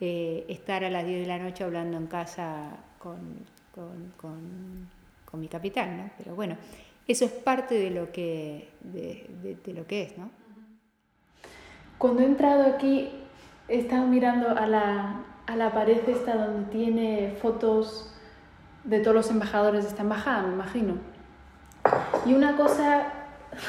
estar 0.00 0.84
a 0.84 0.90
las 0.90 1.06
10 1.06 1.20
de 1.20 1.26
la 1.26 1.38
noche 1.38 1.64
hablando 1.64 1.96
en 1.96 2.06
casa 2.08 2.76
con, 2.98 3.42
con 3.74 5.40
mi 5.40 5.48
capitán, 5.48 5.96
¿no? 5.96 6.10
Pero 6.18 6.34
bueno, 6.34 6.58
eso 7.06 7.26
es 7.26 7.32
parte 7.32 7.74
de 7.74 7.90
lo 7.90 8.10
que, 8.12 8.68
de, 8.80 9.58
lo 9.74 9.86
que 9.86 10.02
es, 10.02 10.18
¿no? 10.18 10.30
Cuando 11.98 12.22
he 12.22 12.26
entrado 12.26 12.64
aquí, 12.64 13.10
he 13.68 13.78
estado 13.78 14.06
mirando 14.06 14.50
a 14.50 14.66
la, 14.66 15.22
a 15.46 15.56
la 15.56 15.72
pared 15.72 16.08
esta 16.08 16.36
donde 16.36 16.70
tiene 16.70 17.36
fotos 17.40 18.12
de 18.84 19.00
todos 19.00 19.14
los 19.14 19.30
embajadores 19.30 19.84
de 19.84 19.90
esta 19.90 20.02
embajada, 20.02 20.42
me 20.42 20.54
imagino. 20.54 20.94
Y 22.26 22.34
una 22.34 22.56
cosa 22.56 23.12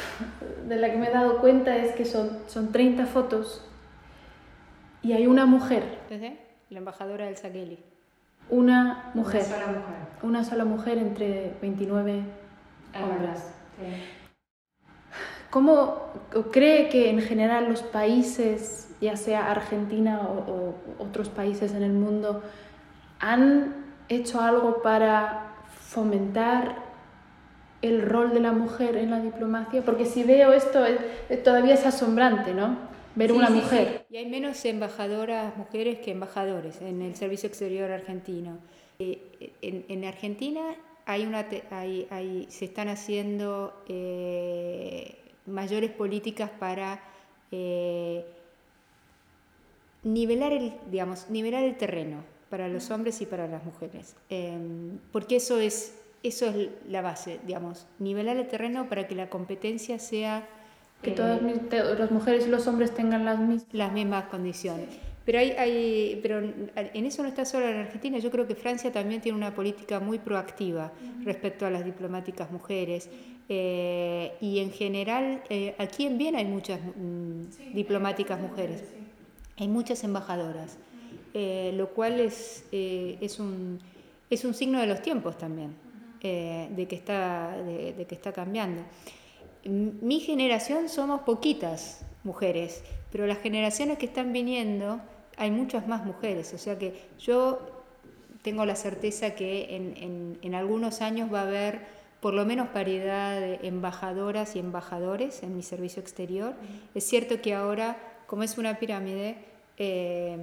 de 0.67 0.75
la 0.75 0.91
que 0.91 0.97
me 0.97 1.07
he 1.07 1.11
dado 1.11 1.39
cuenta 1.39 1.75
es 1.77 1.93
que 1.93 2.05
son, 2.05 2.39
son 2.47 2.71
30 2.71 3.05
fotos 3.05 3.67
y 5.01 5.13
hay 5.13 5.27
una 5.27 5.45
mujer. 5.45 5.83
La 6.69 6.79
embajadora 6.79 7.25
del 7.25 7.37
Saqueli. 7.37 7.79
Una 8.49 9.11
mujer. 9.13 9.43
Una 9.45 9.55
sola 9.55 9.67
mujer. 9.67 9.95
Una 10.23 10.43
sola 10.43 10.65
mujer 10.65 10.97
entre 10.97 11.53
29 11.61 12.23
¿Cómo 15.49 16.11
cree 16.51 16.89
que 16.89 17.09
en 17.09 17.21
general 17.21 17.69
los 17.69 17.81
países, 17.83 18.84
ya 19.01 19.15
sea 19.17 19.51
Argentina 19.51 20.21
o, 20.21 20.75
otros 20.99 21.29
países 21.29 21.73
en 21.73 21.83
el 21.83 21.93
mundo, 21.93 22.41
han 23.19 23.75
hecho 24.09 24.41
algo 24.41 24.81
para 24.81 25.53
fomentar 25.79 26.83
el 27.81 28.01
rol 28.01 28.33
de 28.33 28.39
la 28.39 28.51
mujer 28.51 28.97
en 28.97 29.11
la 29.11 29.19
diplomacia? 29.19 29.81
Porque 29.83 30.05
si 30.05 30.23
veo 30.23 30.53
esto, 30.53 30.83
todavía 31.43 31.73
es 31.73 31.85
asombrante, 31.85 32.53
¿no? 32.53 32.77
Ver 33.15 33.31
una 33.31 33.49
mujer. 33.49 34.05
Y 34.09 34.17
hay 34.17 34.25
menos 34.25 34.63
embajadoras 34.65 35.55
mujeres 35.55 35.99
que 35.99 36.11
embajadores 36.11 36.81
en 36.81 37.01
el 37.01 37.15
Servicio 37.15 37.47
Exterior 37.47 37.91
argentino. 37.91 38.57
Eh, 38.99 39.51
en 39.61 40.05
Argentina 40.05 40.61
hay 41.05 41.25
una, 41.25 41.45
hay, 41.71 42.47
se 42.49 42.65
están 42.65 42.89
haciendo 42.89 43.73
eh, 43.87 45.15
mayores 45.45 45.91
políticas 45.91 46.49
para 46.49 46.99
eh, 47.51 48.25
nivelar, 50.05 50.53
el, 50.53 50.73
digamos, 50.89 51.29
nivelar 51.29 51.63
el 51.63 51.75
terreno 51.75 52.23
para 52.49 52.69
los 52.69 52.89
hombres 52.91 53.19
y 53.21 53.25
para 53.25 53.47
las 53.47 53.65
mujeres. 53.65 54.15
Em, 54.29 54.99
porque 55.11 55.35
eso 55.37 55.59
es, 55.59 55.95
eso 56.23 56.45
es 56.45 56.69
la 56.87 57.01
base, 57.01 57.39
digamos, 57.45 57.87
nivelar 57.99 58.37
el 58.37 58.47
terreno 58.47 58.87
para 58.87 59.07
que 59.07 59.15
la 59.15 59.29
competencia 59.29 59.99
sea... 59.99 60.47
Que 61.01 61.11
todas 61.11 61.41
eh, 61.41 61.95
las 61.99 62.09
mujeres 62.09 62.47
y 62.47 62.49
los 62.49 62.65
hombres 62.67 62.93
tengan 62.93 63.25
las 63.25 63.37
mismas, 63.37 63.65
las 63.73 63.91
mismas 63.91 64.25
condiciones. 64.25 64.87
Pero, 65.25 65.39
hay, 65.39 65.51
hay, 65.51 66.19
pero 66.21 66.39
en 66.39 67.05
eso 67.05 67.23
no 67.23 67.29
está 67.29 67.45
solo 67.45 67.67
en 67.67 67.77
Argentina, 67.77 68.19
yo 68.19 68.29
creo 68.29 68.47
que 68.47 68.55
Francia 68.55 68.91
también 68.91 69.21
tiene 69.21 69.37
una 69.37 69.53
política 69.53 69.99
muy 69.99 70.19
proactiva 70.19 70.93
respecto 71.23 71.65
a 71.65 71.71
las 71.71 71.83
diplomáticas 71.83 72.51
mujeres. 72.51 73.09
Eh, 73.49 74.33
y 74.39 74.59
en 74.59 74.71
general, 74.71 75.41
eh, 75.49 75.75
aquí 75.77 76.05
en 76.05 76.17
Viena 76.17 76.39
hay 76.39 76.45
muchas 76.45 76.79
mm, 76.79 77.73
diplomáticas 77.73 78.39
mujeres, 78.39 78.83
hay 79.57 79.67
muchas 79.67 80.03
embajadoras, 80.03 80.77
eh, 81.33 81.71
lo 81.75 81.89
cual 81.89 82.19
es, 82.19 82.65
es, 82.71 83.39
un, 83.39 83.79
es 84.29 84.45
un 84.45 84.53
signo 84.53 84.79
de 84.79 84.87
los 84.87 85.01
tiempos 85.01 85.37
también, 85.37 85.75
de, 86.21 86.85
que 86.89 86.95
está, 86.95 87.55
de, 87.57 87.93
de 87.93 88.05
que 88.05 88.15
está 88.15 88.33
cambiando. 88.33 88.81
Mi 89.65 90.19
generación 90.19 90.89
somos 90.89 91.21
poquitas 91.21 92.05
mujeres, 92.23 92.83
pero 93.11 93.27
las 93.27 93.39
generaciones 93.39 93.97
que 93.97 94.07
están 94.07 94.33
viniendo 94.33 94.99
hay 95.37 95.51
muchas 95.51 95.87
más 95.87 96.05
mujeres, 96.05 96.53
o 96.53 96.57
sea 96.57 96.77
que 96.77 96.93
yo 97.19 97.75
tengo 98.45 98.63
la 98.63 98.75
certeza 98.75 99.31
que 99.31 99.75
en, 100.41 100.53
algunos 100.53 101.01
años 101.01 101.33
va 101.33 101.39
a 101.39 101.47
haber 101.47 101.81
por 102.19 102.35
lo 102.35 102.45
menos 102.45 102.69
paridad 102.69 103.39
de 103.39 103.59
embajadoras 103.63 104.55
y 104.55 104.59
embajadores 104.59 105.41
en 105.41 105.55
mi 105.55 105.63
servicio 105.63 105.99
exterior. 105.99 106.53
Es 106.93 107.05
cierto 107.05 107.41
que 107.41 107.55
ahora, 107.55 107.97
como 108.27 108.43
es 108.43 108.57
una 108.57 108.79
pirámide, 108.79 109.37
eh, 109.77 110.37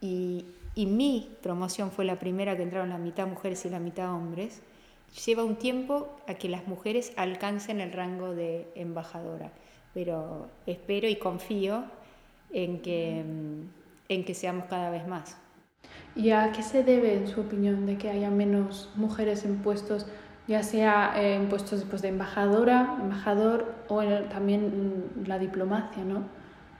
y, 0.00 0.44
y 0.74 0.86
mi 0.86 1.30
promoción 1.42 1.90
fue 1.90 2.04
la 2.04 2.18
primera 2.18 2.56
que 2.56 2.62
entraron 2.62 2.90
la 2.90 2.98
mitad 2.98 3.26
mujeres 3.26 3.64
y 3.64 3.70
la 3.70 3.78
mitad 3.78 4.14
hombres, 4.14 4.62
lleva 5.26 5.44
un 5.44 5.56
tiempo 5.56 6.08
a 6.26 6.34
que 6.34 6.48
las 6.48 6.66
mujeres 6.66 7.12
alcancen 7.16 7.80
el 7.80 7.92
rango 7.92 8.34
de 8.34 8.66
embajadora, 8.74 9.52
pero 9.94 10.48
espero 10.66 11.08
y 11.08 11.16
confío 11.16 11.84
en 12.52 12.80
que, 12.80 13.22
en 14.08 14.24
que 14.24 14.34
seamos 14.34 14.66
cada 14.66 14.90
vez 14.90 15.06
más. 15.06 15.36
¿Y 16.14 16.30
a 16.30 16.52
qué 16.52 16.62
se 16.62 16.84
debe, 16.84 17.14
en 17.14 17.26
su 17.26 17.40
opinión, 17.40 17.86
de 17.86 17.96
que 17.96 18.10
haya 18.10 18.30
menos 18.30 18.90
mujeres 18.96 19.44
en 19.44 19.58
puestos, 19.58 20.06
ya 20.46 20.62
sea 20.62 21.12
en 21.16 21.48
puestos 21.48 21.84
pues, 21.88 22.02
de 22.02 22.08
embajadora, 22.08 22.96
embajador 23.00 23.74
o 23.88 24.02
también 24.30 25.10
la 25.26 25.38
diplomacia, 25.38 26.04
¿no? 26.04 26.24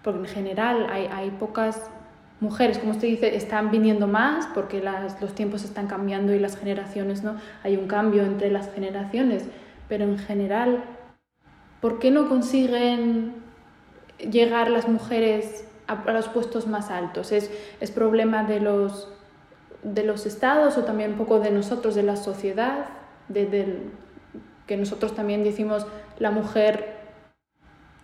Porque 0.02 0.20
en 0.20 0.26
general 0.26 0.86
hay, 0.90 1.06
hay 1.06 1.30
pocas 1.30 1.90
mujeres, 2.42 2.78
como 2.78 2.90
usted 2.90 3.06
dice, 3.06 3.36
están 3.36 3.70
viniendo 3.70 4.08
más 4.08 4.48
porque 4.52 4.82
las, 4.82 5.20
los 5.20 5.34
tiempos 5.34 5.62
están 5.64 5.86
cambiando 5.86 6.34
y 6.34 6.40
las 6.40 6.58
generaciones, 6.58 7.22
¿no? 7.22 7.36
Hay 7.62 7.76
un 7.76 7.86
cambio 7.86 8.24
entre 8.24 8.50
las 8.50 8.72
generaciones, 8.72 9.44
pero 9.88 10.04
en 10.04 10.18
general, 10.18 10.82
¿por 11.80 12.00
qué 12.00 12.10
no 12.10 12.28
consiguen 12.28 13.34
llegar 14.18 14.70
las 14.70 14.88
mujeres 14.88 15.68
a, 15.86 16.02
los 16.12 16.28
puestos 16.28 16.66
más 16.66 16.90
altos? 16.90 17.30
¿Es, 17.30 17.50
es 17.80 17.92
problema 17.92 18.42
de 18.42 18.58
los, 18.58 19.08
de 19.84 20.02
los 20.02 20.26
estados 20.26 20.76
o 20.76 20.84
también 20.84 21.12
un 21.12 21.18
poco 21.18 21.38
de 21.38 21.52
nosotros, 21.52 21.94
de 21.94 22.02
la 22.02 22.16
sociedad? 22.16 22.86
De, 23.28 23.90
que 24.66 24.76
nosotros 24.76 25.14
también 25.14 25.44
decimos 25.44 25.86
la 26.18 26.30
mujer 26.30 26.91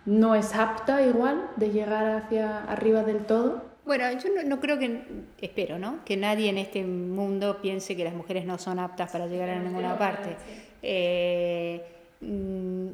no 0.05 0.35
es 0.35 0.55
apta 0.55 1.05
igual 1.05 1.49
de 1.55 1.71
llegar 1.71 2.23
hacia 2.23 2.63
arriba 2.63 3.03
del 3.03 3.25
todo? 3.25 3.69
Bueno, 3.85 4.05
yo 4.11 4.43
no, 4.45 4.59
creo 4.59 4.77
que, 4.77 5.01
espero, 5.41 5.79
¿no? 5.79 6.05
Que 6.05 6.15
nadie 6.15 6.49
en 6.49 6.59
este 6.59 6.83
mundo 6.83 7.59
piense 7.61 7.95
que 7.95 8.03
las 8.03 8.13
mujeres 8.13 8.45
no 8.45 8.59
son 8.59 8.77
aptas 8.77 9.09
para 9.09 9.25
llegar 9.25 9.49
a 9.49 9.59
ninguna 9.59 9.97
parte. 9.97 10.35
Eh, 10.83 11.83
mm, 12.21 12.89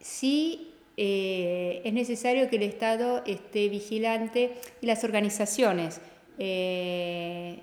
sí, 0.00 0.72
eh, 0.96 1.82
es 1.84 1.92
necesario 1.92 2.48
que 2.48 2.56
el 2.56 2.62
Estado 2.62 3.22
esté 3.26 3.68
vigilante 3.68 4.54
y 4.80 4.86
las 4.86 5.04
organizaciones, 5.04 6.00
eh, 6.38 7.58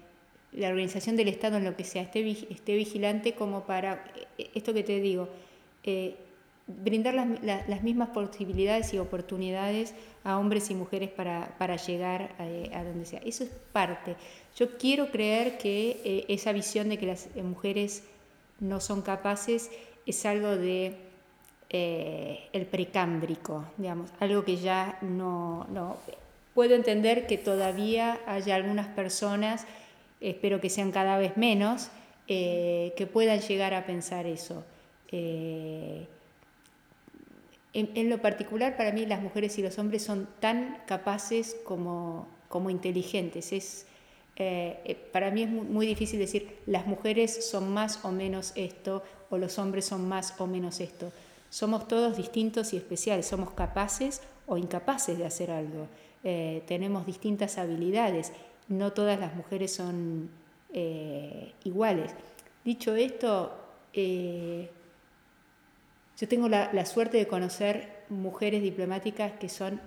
la 0.53 0.69
organización 0.69 1.15
del 1.15 1.29
Estado 1.29 1.57
en 1.57 1.63
lo 1.63 1.75
que 1.75 1.83
sea, 1.83 2.03
esté, 2.03 2.29
esté 2.29 2.75
vigilante 2.75 3.33
como 3.33 3.65
para, 3.65 4.05
esto 4.53 4.71
que 4.73 4.83
te 4.83 4.99
digo, 4.99 5.29
brindar 6.67 7.13
las, 7.13 7.83
mismas 7.83 8.09
posibilidades 8.09 8.93
y 8.93 8.97
oportunidades 8.97 9.93
a 10.23 10.39
hombres 10.39 10.71
y 10.71 10.75
mujeres 10.75 11.09
para, 11.09 11.55
para 11.59 11.75
llegar 11.75 12.35
a, 12.39 12.83
donde 12.83 13.05
sea. 13.05 13.21
Eso 13.23 13.43
es 13.43 13.51
parte. 13.71 14.15
Yo 14.55 14.77
quiero 14.77 15.11
creer 15.11 15.57
que 15.57 16.01
eh, 16.03 16.25
esa 16.27 16.51
visión 16.53 16.89
de 16.89 16.97
que 16.97 17.05
las 17.05 17.27
mujeres 17.35 18.03
no 18.59 18.79
son 18.79 19.01
capaces 19.01 19.69
es 20.05 20.25
algo 20.25 20.55
de 20.55 20.97
eh, 21.69 22.47
el 22.53 22.65
precámbrico, 22.65 23.65
digamos, 23.77 24.11
algo 24.19 24.43
que 24.43 24.57
ya 24.57 24.97
no, 25.01 25.65
no... 25.69 25.97
Puedo 26.53 26.73
entender 26.73 27.27
que 27.27 27.37
todavía 27.37 28.17
haya 28.25 28.55
algunas 28.55 28.87
personas, 28.87 29.65
espero 30.21 30.61
que 30.61 30.69
sean 30.69 30.93
cada 30.93 31.17
vez 31.17 31.35
menos, 31.35 31.89
eh, 32.29 32.93
que 32.95 33.07
puedan 33.07 33.41
llegar 33.41 33.73
a 33.73 33.85
pensar 33.85 34.25
eso. 34.25 34.63
En, 37.77 38.09
lo 38.09 38.21
particular, 38.21 38.77
para 38.77 38.93
mí 38.93 39.05
las 39.05 39.21
mujeres 39.21 39.59
y 39.59 39.61
los 39.61 39.77
hombres 39.79 40.01
son 40.01 40.29
tan 40.39 40.77
capaces 40.87 41.57
como, 41.65 42.25
como 42.47 42.69
inteligentes. 42.69 43.51
Es, 43.51 43.85
eh, 44.37 44.79
eh, 44.85 44.95
para 44.95 45.29
mí 45.29 45.43
es 45.43 45.49
muy, 45.49 45.85
difícil 45.85 46.17
decir 46.17 46.57
las 46.67 46.87
mujeres 46.87 47.49
son 47.49 47.73
más 47.73 48.05
o 48.05 48.13
menos 48.13 48.53
esto 48.55 49.03
o 49.29 49.37
los 49.37 49.59
hombres 49.59 49.83
son 49.83 50.07
más 50.07 50.39
o 50.39 50.47
menos 50.47 50.79
esto. 50.79 51.11
Somos 51.49 51.85
todos 51.89 52.15
distintos 52.15 52.71
y 52.71 52.77
especiales, 52.77 53.25
somos 53.25 53.51
capaces 53.51 54.21
o 54.47 54.55
incapaces 54.55 55.17
de 55.17 55.25
hacer 55.25 55.51
algo. 55.51 55.89
Eh, 56.23 56.63
tenemos 56.67 57.05
distintas 57.05 57.57
habilidades, 57.57 58.31
no 58.69 58.93
todas 58.93 59.19
las 59.19 59.35
mujeres 59.35 59.73
son 59.73 60.29
iguales. 61.65 62.11
Dicho 62.63 62.95
esto, 62.95 63.51
yo 66.17 66.27
tengo 66.27 66.47
la, 66.47 66.85
suerte 66.85 67.17
de 67.17 67.27
conocer 67.27 68.03
mujeres 68.09 68.61
diplomáticas 68.61 69.33
que 69.33 69.49
son 69.49 69.81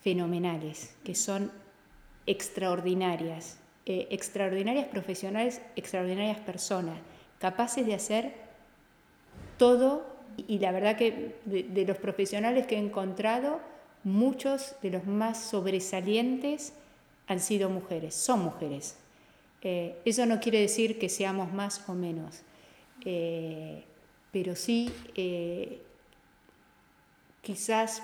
fenomenales, 0.00 0.94
que 1.04 1.14
son 1.14 1.50
extraordinarias, 2.26 3.58
eh, 3.86 4.06
extraordinarias 4.10 4.86
profesionales, 4.86 5.60
extraordinarias 5.74 6.38
personas, 6.40 6.98
capaces 7.40 7.86
de 7.86 7.94
hacer 7.94 8.34
todo 9.56 10.06
y, 10.36 10.60
la 10.60 10.70
verdad 10.70 10.96
que 10.96 11.36
de, 11.44 11.84
los 11.84 11.96
profesionales 11.96 12.66
que 12.66 12.76
he 12.76 12.78
encontrado, 12.78 13.60
muchos 14.04 14.76
de 14.82 14.90
los 14.90 15.06
más 15.06 15.42
sobresalientes 15.42 16.72
han 17.26 17.40
sido 17.40 17.68
mujeres, 17.68 18.14
son 18.14 18.44
mujeres. 18.44 18.96
Eh, 19.62 19.96
eso 20.04 20.24
no 20.26 20.38
quiere 20.38 20.60
decir 20.60 21.00
que 21.00 21.08
seamos 21.08 21.52
más 21.52 21.88
o 21.88 21.94
menos. 21.94 22.42
Eh, 23.04 23.84
pero 24.32 24.54
sí 24.54 24.92
eh, 25.14 25.82
quizás 27.42 28.02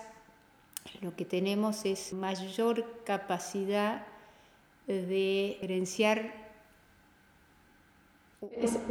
lo 1.01 1.15
que 1.17 1.25
tenemos 1.25 1.85
es 1.85 2.13
mayor 2.13 2.85
capacidad 3.05 4.07
de 4.87 5.57
gerenciar. 5.61 6.45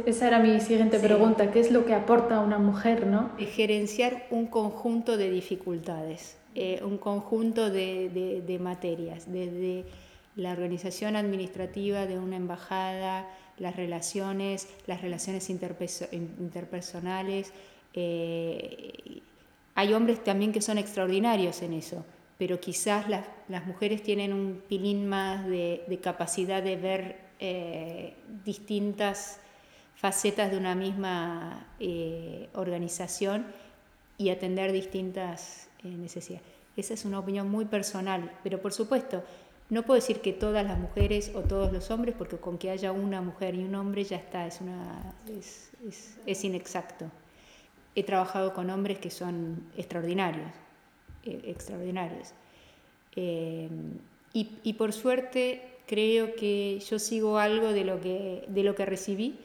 esa 0.06 0.26
era 0.26 0.38
mi 0.40 0.60
siguiente 0.60 0.98
pregunta, 0.98 1.52
¿qué 1.52 1.60
es 1.60 1.70
lo 1.70 1.84
que 1.84 1.94
aporta 1.94 2.40
una 2.40 2.58
mujer? 2.58 3.06
¿no? 3.06 3.30
De 3.38 3.46
gerenciar 3.46 4.26
un 4.30 4.46
conjunto 4.46 5.16
de 5.16 5.30
dificultades, 5.30 6.36
eh, 6.54 6.80
un 6.84 6.98
conjunto 6.98 7.70
de, 7.70 8.42
de 8.44 8.58
materias, 8.58 9.32
desde 9.32 9.84
la 10.36 10.52
organización 10.52 11.14
administrativa 11.14 12.06
de 12.06 12.18
una 12.18 12.36
embajada, 12.36 13.28
las 13.58 13.76
relaciones, 13.76 14.68
las 14.86 15.02
relaciones 15.02 15.48
interpersonales. 15.50 17.52
Eh, 17.94 19.20
hay 19.74 19.92
hombres 19.92 20.22
también 20.24 20.52
que 20.52 20.60
son 20.60 20.78
extraordinarios 20.78 21.62
en 21.62 21.74
eso, 21.74 22.04
pero 22.38 22.60
quizás 22.60 23.06
las, 23.08 23.26
mujeres 23.66 24.02
tienen 24.02 24.32
un 24.32 24.62
pilín 24.68 25.06
más 25.06 25.46
de, 25.46 25.98
capacidad 26.02 26.62
de 26.62 26.76
ver 26.76 27.20
eh, 27.40 28.14
distintas 28.44 29.38
facetas 29.96 30.50
de 30.50 30.56
una 30.56 30.74
misma 30.74 31.66
eh, 31.80 32.48
organización 32.54 33.46
y 34.18 34.30
atender 34.30 34.72
distintas 34.72 35.68
necesidades. 35.82 36.46
Esa 36.76 36.94
es 36.94 37.04
una 37.04 37.20
opinión 37.20 37.50
muy 37.50 37.66
personal, 37.66 38.32
pero 38.42 38.60
por 38.60 38.72
supuesto, 38.72 39.22
no 39.74 39.82
puedo 39.82 39.96
decir 40.00 40.20
que 40.20 40.32
todas 40.32 40.64
las 40.64 40.78
mujeres 40.78 41.32
o 41.34 41.40
todos 41.40 41.72
los 41.72 41.90
hombres, 41.90 42.14
porque 42.16 42.36
con 42.36 42.58
que 42.58 42.70
haya 42.70 42.92
una 42.92 43.20
mujer 43.20 43.56
y 43.56 43.64
un 43.64 43.74
hombre 43.74 44.04
ya 44.04 44.16
está, 44.16 44.46
es, 44.46 44.60
una, 44.60 45.16
es, 46.26 46.44
inexacto. 46.44 47.10
He 47.96 48.04
trabajado 48.04 48.54
con 48.54 48.70
hombres 48.70 49.00
que 49.00 49.10
son 49.10 49.64
extraordinarios, 49.76 50.46
eh, 51.24 51.40
extraordinarios. 51.46 52.34
Eh, 53.16 53.68
y, 54.32 54.72
por 54.74 54.92
suerte 54.92 55.62
creo 55.86 56.34
que 56.34 56.80
yo 56.80 56.98
sigo 56.98 57.38
algo 57.38 57.72
de 57.72 57.84
lo 57.84 58.00
que, 58.00 58.44
de 58.46 58.62
lo 58.62 58.76
que 58.76 58.86
recibí, 58.86 59.38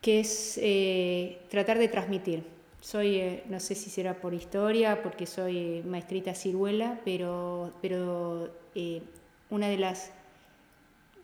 que 0.00 0.20
es 0.20 0.58
eh, 0.60 1.38
tratar 1.50 1.78
de 1.78 1.88
transmitir 1.88 2.55
soy, 2.80 3.16
eh, 3.16 3.44
no 3.48 3.60
sé 3.60 3.74
si 3.74 3.90
será 3.90 4.20
por 4.20 4.34
historia, 4.34 5.02
porque 5.02 5.26
soy 5.26 5.82
maestrita 5.84 6.34
ciruela, 6.34 7.00
pero, 7.04 7.72
pero 7.82 8.50
eh, 8.74 9.02
una 9.50 9.68
de 9.68 9.78
las 9.78 10.12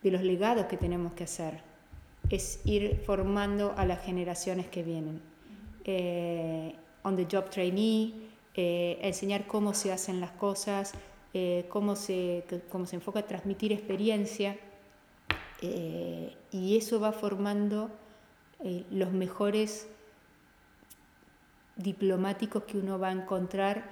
de 0.02 0.10
los 0.10 0.22
legados 0.22 0.66
que 0.66 0.76
tenemos 0.76 1.12
que 1.12 1.24
hacer 1.24 1.60
es 2.28 2.60
ir 2.64 3.00
formando 3.06 3.72
a 3.76 3.86
las 3.86 4.02
generaciones 4.02 4.66
que 4.66 4.82
vienen. 4.82 5.22
Eh, 5.84 6.74
on 7.04 7.16
the 7.16 7.26
job 7.30 7.48
trainee, 7.50 8.12
enseñar 8.54 9.46
cómo 9.46 9.74
se 9.74 9.92
hacen 9.92 10.20
las 10.20 10.32
cosas, 10.32 10.92
cómo, 11.68 11.94
se, 11.94 12.44
cómo 12.68 12.86
se 12.86 12.96
enfoca 12.96 13.20
a 13.20 13.26
transmitir 13.26 13.72
experiencia, 13.72 14.56
y 15.60 16.76
eso 16.76 17.00
va 17.00 17.12
formando 17.12 17.90
los 18.90 19.12
mejores 19.12 19.88
diplomáticos 21.82 22.64
que 22.64 22.78
uno 22.78 22.98
va 22.98 23.08
a 23.08 23.12
encontrar, 23.12 23.84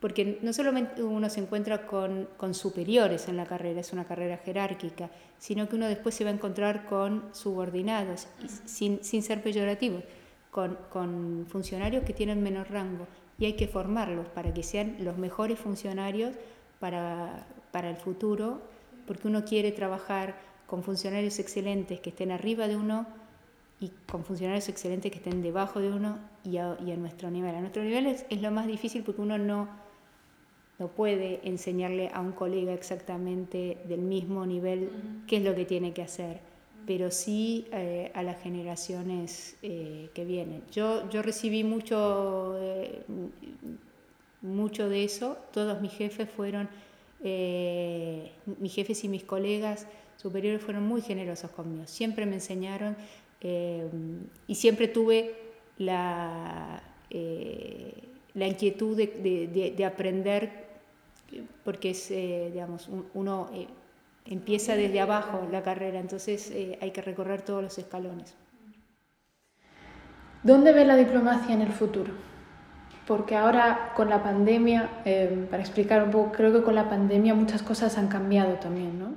porque 0.00 0.38
no 0.42 0.52
solamente 0.52 1.02
uno 1.02 1.30
se 1.30 1.40
encuentra 1.40 1.86
con, 1.86 2.28
superiores 2.52 3.28
en 3.28 3.36
la 3.36 3.46
carrera, 3.46 3.80
es 3.80 3.92
una 3.92 4.04
carrera 4.04 4.36
jerárquica, 4.38 5.10
sino 5.38 5.68
que 5.68 5.76
uno 5.76 5.86
después 5.86 6.14
se 6.14 6.24
va 6.24 6.30
a 6.30 6.34
encontrar 6.34 6.86
con 6.86 7.24
subordinados, 7.32 8.26
sin, 8.64 9.02
ser 9.02 9.42
peyorativos, 9.42 10.02
con, 10.50 11.46
funcionarios 11.48 12.04
que 12.04 12.12
tienen 12.12 12.42
menor 12.42 12.70
rango, 12.70 13.06
y 13.38 13.46
hay 13.46 13.54
que 13.54 13.68
formarlos 13.68 14.26
para 14.28 14.52
que 14.52 14.62
sean 14.62 14.96
los 15.00 15.16
mejores 15.18 15.58
funcionarios 15.58 16.34
para, 16.78 17.46
el 17.88 17.96
futuro 17.96 18.60
porque 19.06 19.28
uno 19.28 19.44
quiere 19.44 19.72
trabajar 19.72 20.34
con 20.66 20.82
funcionarios 20.82 21.38
excelentes 21.38 22.00
que 22.00 22.10
estén 22.10 22.32
arriba 22.32 22.66
de 22.66 22.76
uno 22.76 23.06
y 23.82 23.90
con 24.10 24.24
funcionarios 24.24 24.68
excelentes 24.68 25.10
que 25.10 25.18
estén 25.18 25.42
debajo 25.42 25.80
de 25.80 25.90
uno 25.90 26.18
y 26.44 26.58
a, 26.58 26.76
nuestro 26.96 27.30
nivel. 27.30 27.54
A 27.54 27.60
nuestro 27.60 27.82
nivel 27.82 28.06
es, 28.06 28.40
lo 28.40 28.50
más 28.52 28.66
difícil 28.66 29.02
porque 29.02 29.20
uno 29.20 29.38
no, 29.38 29.68
no 30.78 30.88
puede 30.88 31.40
enseñarle 31.42 32.08
a 32.14 32.20
un 32.20 32.32
colega 32.32 32.72
exactamente 32.72 33.78
del 33.88 34.00
mismo 34.00 34.46
nivel 34.46 34.90
qué 35.26 35.38
es 35.38 35.42
lo 35.42 35.54
que 35.54 35.64
tiene 35.64 35.92
que 35.92 36.02
hacer, 36.02 36.40
pero 36.86 37.10
sí 37.10 37.66
eh, 37.72 38.12
a 38.14 38.22
las 38.22 38.40
generaciones 38.40 39.56
eh, 39.62 40.10
que 40.14 40.24
vienen. 40.24 40.62
Yo, 40.70 41.08
yo 41.10 41.22
recibí 41.22 41.64
mucho, 41.64 42.56
eh, 42.60 43.02
mucho 44.42 44.88
de 44.88 45.02
eso, 45.04 45.38
todos 45.52 45.80
mis 45.80 45.92
jefes 45.92 46.30
fueron, 46.30 46.68
mis 47.24 48.74
jefes 48.74 49.04
y 49.04 49.08
mis 49.08 49.24
colegas 49.24 49.86
superiores 50.16 50.62
fueron 50.62 50.84
muy 50.84 51.02
generosos 51.02 51.50
conmigo, 51.50 51.86
siempre 51.86 52.26
me 52.26 52.34
enseñaron 52.34 52.96
y 53.42 54.54
siempre 54.54 54.88
tuve 54.88 55.34
la, 55.78 56.82
la 57.10 58.46
inquietud 58.46 58.96
de, 58.96 59.74
de 59.76 59.84
aprender 59.84 60.62
porque 61.64 61.90
es, 61.90 62.10
eh, 62.10 62.50
digamos, 62.52 62.88
uno 63.14 63.50
eh, 63.54 63.66
empieza 64.26 64.76
desde 64.76 65.00
abajo 65.00 65.48
la 65.50 65.62
carrera, 65.62 65.98
entonces 65.98 66.50
eh, 66.50 66.78
hay 66.80 66.90
que 66.90 67.02
recorrer 67.02 67.42
todos 67.42 67.62
los 67.62 67.78
escalones. 67.78 68.34
¿Dónde 70.42 70.72
ve 70.72 70.84
la 70.84 70.96
diplomacia 70.96 71.54
en 71.54 71.62
el 71.62 71.72
futuro? 71.72 72.12
Porque 73.06 73.36
ahora 73.36 73.92
con 73.94 74.08
la 74.08 74.22
pandemia, 74.22 74.88
para 75.50 75.62
explicar 75.62 76.02
un 76.02 76.10
poco, 76.10 76.32
creo 76.32 76.52
que 76.52 76.62
con 76.62 76.74
la 76.74 76.88
pandemia 76.88 77.34
muchas 77.34 77.62
cosas 77.62 77.96
han 77.98 78.08
cambiado 78.08 78.54
también, 78.54 78.98
¿no? 78.98 79.14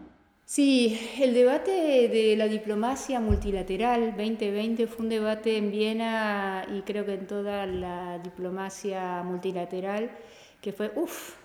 Sí, 0.47 0.99
el 1.19 1.33
debate 1.33 1.71
de 2.07 2.35
la 2.37 2.47
diplomacia 2.47 3.19
multilateral 3.19 4.11
2020 4.15 4.85
fue 4.85 5.05
un 5.05 5.09
debate 5.09 5.57
en 5.57 5.71
Viena 5.71 6.67
y 6.71 6.81
creo 6.81 7.03
que 7.03 7.15
en 7.15 7.25
toda 7.25 7.65
la 7.65 8.19
diplomacia 8.19 9.23
multilateral 9.23 10.11
que 10.61 10.71
fue, 10.71 10.91
uff, 10.95 11.35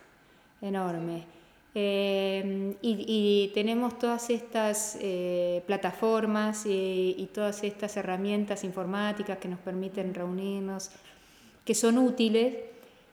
enorme. 0.60 1.24
Eh, 1.74 2.76
y, 2.82 3.50
tenemos 3.54 3.98
todas 3.98 4.28
estas 4.28 4.98
eh, 5.00 5.62
plataformas 5.66 6.66
y, 6.66 7.30
todas 7.32 7.64
estas 7.64 7.96
herramientas 7.96 8.64
informáticas 8.64 9.38
que 9.38 9.48
nos 9.48 9.60
permiten 9.60 10.12
reunirnos, 10.12 10.90
que 11.64 11.74
son 11.74 11.96
útiles. 11.96 12.54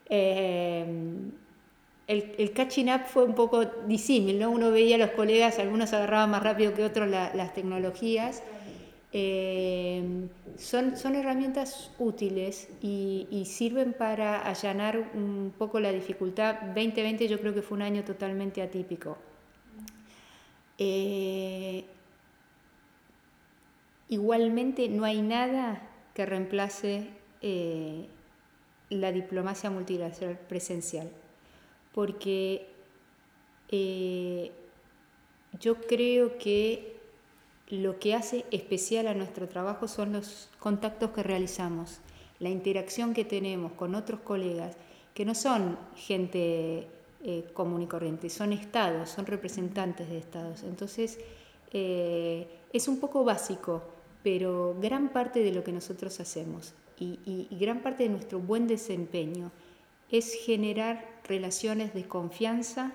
Eh, 0.10 0.86
el, 2.08 2.52
catching 2.54 2.89
up 2.89 3.06
fue 3.06 3.24
un 3.24 3.36
poco 3.36 3.65
disímil, 3.86 4.39
¿no? 4.39 4.50
Uno 4.50 4.72
veía 4.72 4.96
a 4.96 5.00
los 5.00 5.12
colegas, 5.12 5.60
algunos 5.60 5.93
agarraban 5.93 6.32
más 6.32 6.41
rápido 6.41 6.74
que 6.74 6.84
otros 6.84 7.10
las 7.10 7.54
tecnologías 7.54 8.41
eh, 9.13 10.28
son, 10.58 10.98
son 10.98 11.15
herramientas 11.15 11.91
útiles 11.98 12.70
y, 12.82 13.43
sirven 13.46 13.93
para 13.93 14.48
allanar 14.48 15.12
un 15.13 15.54
poco 15.58 15.80
la 15.80 15.91
dificultad. 15.91 16.56
2020 16.76 17.28
yo 17.28 17.39
creo 17.39 17.54
que 17.54 17.62
fue 17.62 17.78
un 17.78 17.84
año 17.84 18.04
totalmente 18.04 18.62
atípico. 18.62 19.17
Eh, 20.78 21.86
igualmente 24.10 24.89
no 24.89 25.06
hay 25.06 25.22
nada 25.22 25.82
que 26.13 26.26
reemplace 26.26 27.08
eh, 27.41 28.08
la 28.89 29.12
diplomacia 29.12 29.70
multilateral 29.70 30.38
presencial, 30.48 31.10
porque 31.98 32.68
yo 35.60 35.82
creo 35.82 36.38
que 36.38 36.96
lo 37.70 37.98
que 37.98 38.14
hace 38.14 38.46
especial 38.52 39.08
a 39.08 39.16
nuestro 39.16 39.48
trabajo 39.48 39.88
son 39.88 40.14
los 40.14 40.52
contactos 40.60 41.10
que 41.10 41.24
realizamos, 41.24 41.98
la 42.38 42.50
interacción 42.50 43.16
que 43.16 43.26
tenemos 43.26 43.72
con 43.72 43.96
otros 43.96 44.20
colegas, 44.20 44.78
que 45.16 45.26
no 45.26 45.34
son 45.34 45.80
gente 45.96 46.88
eh, 47.24 47.46
común 47.54 47.82
y 47.82 47.88
corriente, 47.88 48.30
son 48.30 48.54
estados, 48.54 49.10
son 49.10 49.26
representantes 49.26 50.08
de 50.08 50.20
estados. 50.20 50.62
Entonces, 50.62 51.18
eh, 51.74 52.48
es 52.72 52.88
un 52.88 53.00
poco 53.00 53.24
básico, 53.24 53.82
pero 54.22 54.78
gran 54.80 55.10
parte 55.10 55.40
de 55.40 55.52
lo 55.52 55.64
que 55.64 55.72
nosotros 55.72 56.20
hacemos 56.20 56.76
y 57.00 57.48
gran 57.60 57.82
parte 57.82 58.04
de 58.04 58.10
nuestro 58.10 58.40
buen 58.40 58.68
desempeño 58.68 59.52
es 60.12 60.34
generar 60.34 61.06
relaciones 61.24 61.93
de 61.93 62.08
confianza 62.08 62.93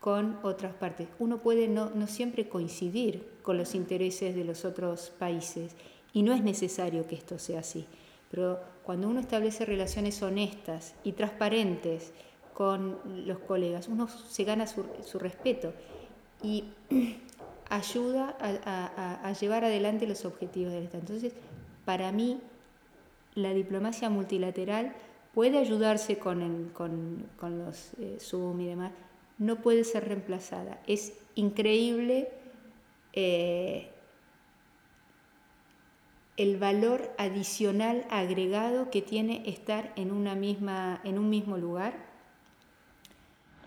con 0.00 0.38
otras 0.42 0.74
partes. 0.74 1.08
Uno 1.18 1.38
puede 1.38 1.68
no, 1.68 1.90
siempre 2.06 2.48
coincidir 2.48 3.28
con 3.42 3.58
los 3.58 3.74
intereses 3.74 4.34
de 4.34 4.44
los 4.44 4.64
otros 4.64 5.10
países 5.18 5.76
y 6.12 6.22
no 6.22 6.32
es 6.32 6.42
necesario 6.42 7.06
que 7.06 7.14
esto 7.14 7.38
sea 7.38 7.60
así, 7.60 7.86
pero 8.30 8.58
cuando 8.82 9.08
uno 9.08 9.20
establece 9.20 9.64
relaciones 9.64 10.20
honestas 10.22 10.94
y 11.04 11.12
transparentes 11.12 12.12
con 12.54 12.98
los 13.26 13.38
colegas, 13.38 13.88
uno 13.88 14.08
se 14.08 14.44
gana 14.44 14.66
su, 14.66 15.18
respeto 15.18 15.72
y 16.42 16.64
ayuda 17.68 18.36
a, 18.40 19.32
llevar 19.32 19.64
adelante 19.64 20.06
los 20.06 20.24
objetivos 20.24 20.72
del 20.72 20.84
Estado. 20.84 21.02
Entonces, 21.02 21.32
para 21.84 22.10
mí, 22.12 22.40
la 23.34 23.54
diplomacia 23.54 24.10
multilateral 24.10 24.94
puede 25.34 25.58
ayudarse 25.58 26.18
con, 26.18 26.72
los 27.40 27.94
eh, 27.98 28.18
Zoom 28.20 28.60
y 28.60 28.66
demás, 28.66 28.92
no 29.38 29.56
puede 29.56 29.84
ser 29.84 30.08
reemplazada. 30.08 30.80
Es 30.86 31.14
increíble 31.34 32.28
eh, 33.12 33.90
el 36.36 36.56
valor 36.56 37.10
adicional 37.18 38.06
agregado 38.10 38.90
que 38.90 39.02
tiene 39.02 39.42
estar 39.46 39.92
en, 39.96 40.10
una 40.10 40.34
misma, 40.34 41.00
en 41.04 41.18
un 41.18 41.28
mismo 41.28 41.58
lugar. 41.58 41.92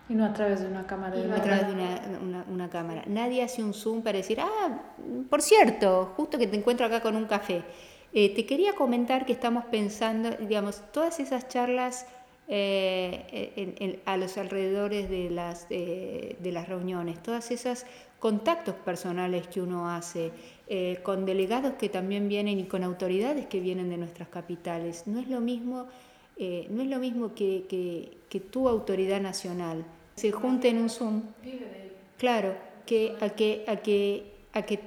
Y 0.08 0.14
no 0.14 0.24
a 0.24 0.32
través 0.32 0.60
de 0.60 0.66
una 0.66 0.86
cámara. 0.86 1.16
Y 1.16 1.24
no 1.24 1.34
a 1.34 1.42
través 1.42 1.66
de 1.68 1.72
una, 1.72 2.68
cámara. 2.68 3.04
Nadie 3.06 3.42
hace 3.42 3.62
un 3.62 3.72
Zoom 3.72 4.02
para 4.02 4.18
decir, 4.18 4.38
ah, 4.40 4.82
por 5.30 5.40
cierto, 5.40 6.12
justo 6.16 6.36
que 6.36 6.46
te 6.46 6.56
encuentro 6.56 6.84
acá 6.84 7.00
con 7.00 7.16
un 7.16 7.26
café. 7.26 7.62
Eh, 8.14 8.34
te 8.34 8.46
quería 8.46 8.74
comentar 8.74 9.26
que 9.26 9.32
estamos 9.32 9.64
pensando, 9.66 10.30
digamos, 10.30 10.82
todas 10.92 11.20
esas 11.20 11.48
charlas 11.48 12.06
eh, 12.46 14.00
a 14.04 14.16
los 14.16 14.38
alrededores 14.38 15.10
de 15.10 15.30
las, 15.30 15.68
de 15.68 16.50
las 16.52 16.68
reuniones, 16.68 17.22
todos 17.22 17.50
esos 17.50 17.84
contactos 18.24 18.74
personales 18.76 19.46
que 19.48 19.60
uno 19.60 19.90
hace, 19.90 20.32
eh, 20.66 20.98
con 21.02 21.26
delegados 21.26 21.74
que 21.74 21.90
también 21.90 22.26
vienen 22.26 22.58
y 22.58 22.64
con 22.64 22.82
autoridades 22.82 23.44
que 23.48 23.60
vienen 23.60 23.90
de 23.90 23.98
nuestras 23.98 24.28
capitales. 24.30 25.06
No 25.06 25.20
es 25.20 25.28
lo 25.28 25.42
mismo, 25.42 25.88
eh, 26.38 26.66
no 26.70 26.80
es 26.80 26.88
lo 26.88 26.98
mismo 27.00 27.34
que, 27.34 27.66
que, 27.68 28.40
tu 28.40 28.66
autoridad 28.66 29.20
nacional 29.20 29.84
se 30.14 30.32
junte 30.32 30.70
en 30.70 30.78
un 30.78 30.88
Zoom. 30.88 31.20
Claro, 32.16 32.56
que 32.86 33.14
a 33.20 33.28
que, 33.28 33.62
a 33.68 33.76
que, 33.76 34.32
a 34.54 34.62
que 34.62 34.80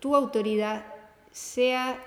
tu 0.00 0.16
autoridad 0.16 0.86
sea 1.32 2.02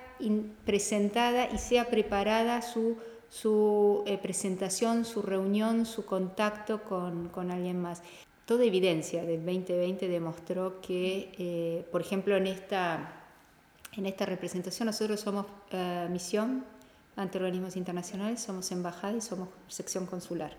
presentada 0.66 1.50
y 1.52 1.58
sea 1.58 1.90
preparada 1.90 2.62
su 2.62 2.98
su 3.30 4.04
eh, 4.06 4.18
presentación, 4.18 5.04
su 5.04 5.22
reunión, 5.22 5.86
su 5.86 6.06
contacto 6.06 6.84
con, 6.84 7.28
con, 7.30 7.52
alguien 7.52 7.82
más. 7.82 8.02
Toda 8.46 8.64
evidencia 8.64 9.26
del 9.26 9.44
2020 9.46 10.08
demostró 10.08 10.80
que, 10.80 11.32
eh, 11.38 11.86
por 11.92 12.02
ejemplo, 12.02 12.38
en 12.38 12.48
esta, 12.48 13.14
en 13.94 14.06
esta 14.06 14.26
representación 14.26 14.86
nosotros 14.86 15.20
somos 15.20 15.48
eh, 15.72 16.08
misión 16.10 16.64
ante 17.18 17.38
organismos 17.38 17.76
internacionales, 17.76 18.42
somos 18.42 18.72
embajada 18.72 19.18
y 19.18 19.22
somos 19.22 19.50
sección 19.68 20.06
consular. 20.06 20.56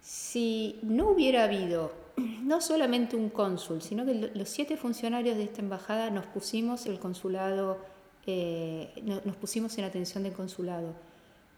Si 0.00 0.78
no 0.82 1.08
hubiera 1.08 1.44
habido 1.44 1.92
no 2.16 2.60
solamente 2.60 3.16
un 3.16 3.30
cónsul, 3.30 3.82
sino 3.82 4.04
que 4.04 4.30
los 4.34 4.48
siete 4.48 4.76
funcionarios 4.76 5.36
de 5.36 5.44
esta 5.44 5.60
embajada 5.60 6.10
nos 6.10 6.26
pusimos 6.26 6.86
el 6.86 6.98
consulado 6.98 7.78
eh, 8.26 8.90
nos 9.24 9.36
pusimos 9.36 9.76
en 9.76 9.84
atención 9.84 10.22
del 10.22 10.32
consulado 10.32 10.94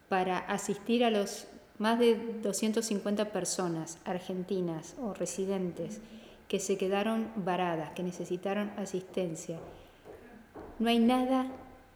para 0.08 0.38
asistir 0.38 1.04
a 1.04 1.10
los 1.10 1.46
más 1.78 1.98
de 1.98 2.16
250 2.42 3.26
personas 3.26 3.98
argentinas 4.04 4.96
o 5.00 5.14
residentes 5.14 6.00
que 6.48 6.58
se 6.58 6.76
quedaron 6.76 7.30
varadas, 7.36 7.90
que 7.90 8.02
necesitaron 8.02 8.72
asistencia. 8.76 9.58
No 10.80 10.88
hay 10.88 10.98
nada 10.98 11.46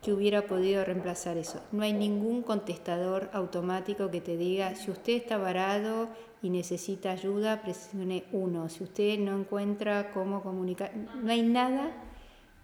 que 0.03 0.12
hubiera 0.12 0.46
podido 0.46 0.84
reemplazar 0.84 1.36
eso. 1.36 1.61
No 1.72 1.82
hay 1.82 1.92
ningún 1.92 2.42
contestador 2.42 3.28
automático 3.32 4.11
que 4.11 4.20
te 4.20 4.36
diga, 4.36 4.74
si 4.74 4.90
usted 4.90 5.14
está 5.14 5.36
varado 5.36 6.09
y 6.42 6.48
necesita 6.48 7.11
ayuda, 7.11 7.61
presione 7.61 8.24
uno. 8.32 8.68
Si 8.70 8.82
usted 8.82 9.18
no 9.18 9.38
encuentra 9.38 10.11
cómo 10.12 10.42
comunicar, 10.42 10.92
no 10.96 11.30
hay 11.30 11.42
nada 11.42 11.90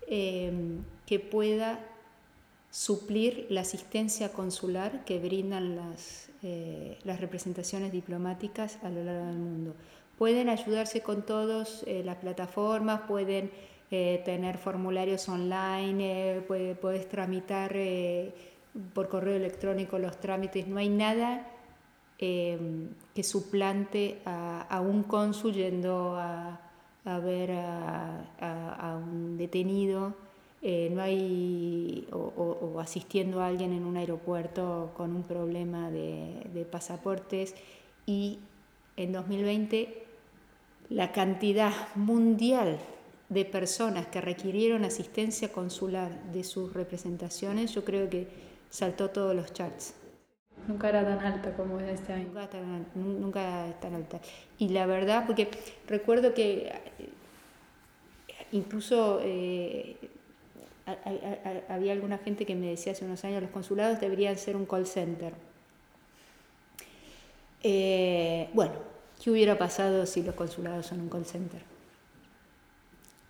eh, 0.06 0.78
que 1.04 1.20
pueda 1.20 1.80
suplir 2.70 3.46
la 3.50 3.62
asistencia 3.62 4.32
consular 4.32 5.04
que 5.04 5.18
brindan 5.18 5.76
las, 5.76 6.30
eh, 6.42 6.98
las 7.04 7.20
representaciones 7.20 7.92
diplomáticas 7.92 8.78
a 8.82 8.88
lo 8.88 9.04
largo 9.04 9.26
del 9.26 9.38
mundo. 9.38 9.74
Pueden 10.18 10.48
ayudarse 10.48 11.02
con 11.02 11.22
todas 11.22 11.84
las 11.86 12.16
plataformas, 12.16 13.02
pueden 13.02 13.50
tener 13.90 14.58
formularios 14.58 15.28
online, 15.28 16.42
puedes 16.80 17.08
tramitar 17.08 17.74
por 18.94 19.08
correo 19.08 19.36
electrónico 19.36 19.98
los 19.98 20.18
trámites, 20.18 20.66
no 20.66 20.78
hay 20.78 20.88
nada 20.88 21.46
Em, 22.18 22.94
que 23.14 23.22
suplante 23.22 24.22
a, 24.24 24.80
un 24.80 25.02
cónsul 25.02 25.52
yendo 25.52 26.16
a, 26.16 26.58
ver 27.20 27.50
a, 27.52 28.96
un 28.96 29.36
detenido, 29.36 30.14
eh, 30.62 30.88
no 30.90 31.02
hay, 31.02 32.08
o, 32.12 32.80
asistiendo 32.80 33.40
a 33.42 33.48
alguien 33.48 33.72
en 33.72 33.84
un 33.84 33.98
aeropuerto 33.98 34.92
con 34.96 35.14
un 35.14 35.24
problema 35.24 35.90
de 35.90 36.66
pasaportes. 36.70 37.54
Y 38.06 38.38
en 38.96 39.12
2020 39.12 40.05
la 40.88 41.12
cantidad 41.12 41.72
mundial 41.94 42.78
de 43.28 43.44
personas 43.44 44.06
que 44.06 44.20
requirieron 44.20 44.84
asistencia 44.84 45.50
consular 45.50 46.10
de 46.32 46.44
sus 46.44 46.72
representaciones, 46.72 47.72
yo 47.74 47.84
creo 47.84 48.08
que 48.08 48.28
saltó 48.70 49.10
todos 49.10 49.34
los 49.34 49.52
charts. 49.52 49.94
Nunca 50.68 50.88
era 50.88 51.04
tan 51.04 51.20
alta 51.20 51.54
como 51.54 51.78
en 51.80 51.88
este 51.90 52.12
año. 52.12 52.26
Nunca 52.26 52.48
tan, 52.48 52.86
nunca 52.94 53.66
tan 53.80 53.94
alta. 53.94 54.20
Y 54.58 54.70
la 54.70 54.86
verdad, 54.86 55.24
porque 55.26 55.48
recuerdo 55.86 56.34
que 56.34 56.72
eh, 56.98 57.10
incluso 58.52 59.20
eh, 59.22 59.96
había 61.68 61.92
alguna 61.92 62.18
gente 62.18 62.46
que 62.46 62.54
me 62.54 62.68
decía 62.68 62.92
hace 62.92 63.04
unos 63.04 63.24
años, 63.24 63.42
los 63.42 63.50
consulados 63.50 64.00
deberían 64.00 64.36
ser 64.38 64.56
un 64.56 64.66
call 64.66 64.86
center. 64.86 65.34
Eh, 67.62 68.48
bueno, 68.54 68.74
¿qué 69.22 69.30
hubiera 69.30 69.58
pasado 69.58 70.06
si 70.06 70.22
los 70.22 70.34
consulados 70.34 70.86
son 70.86 71.00
un 71.00 71.08
call 71.08 71.26
center? 71.26 71.62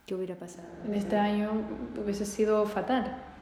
¿Qué 0.07 0.15
hubiera 0.15 0.37
pasado? 0.37 0.69
En 0.87 0.95
este 0.95 1.17
año 1.17 1.51
hubiese 2.01 2.25
sido 2.25 2.65
fatal. 2.67 3.37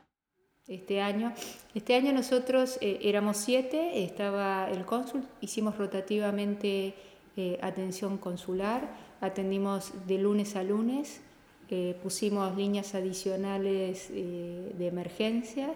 Este 0.66 1.02
año, 1.02 1.34
este 1.74 1.94
año 1.94 2.14
nosotros 2.14 2.78
eh, 2.80 2.98
éramos 3.02 3.36
siete, 3.36 4.02
estaba 4.02 4.70
el 4.70 4.86
cónsul, 4.86 5.22
hicimos 5.42 5.76
rotativamente 5.76 6.94
eh, 7.36 7.58
atención 7.60 8.16
consular, 8.16 8.88
atendimos 9.20 9.92
de 10.06 10.16
lunes 10.16 10.56
a 10.56 10.62
lunes, 10.62 11.20
eh, 11.68 11.94
pusimos 12.02 12.56
líneas 12.56 12.94
adicionales 12.94 14.08
de 14.08 14.86
emergencia, 14.86 15.74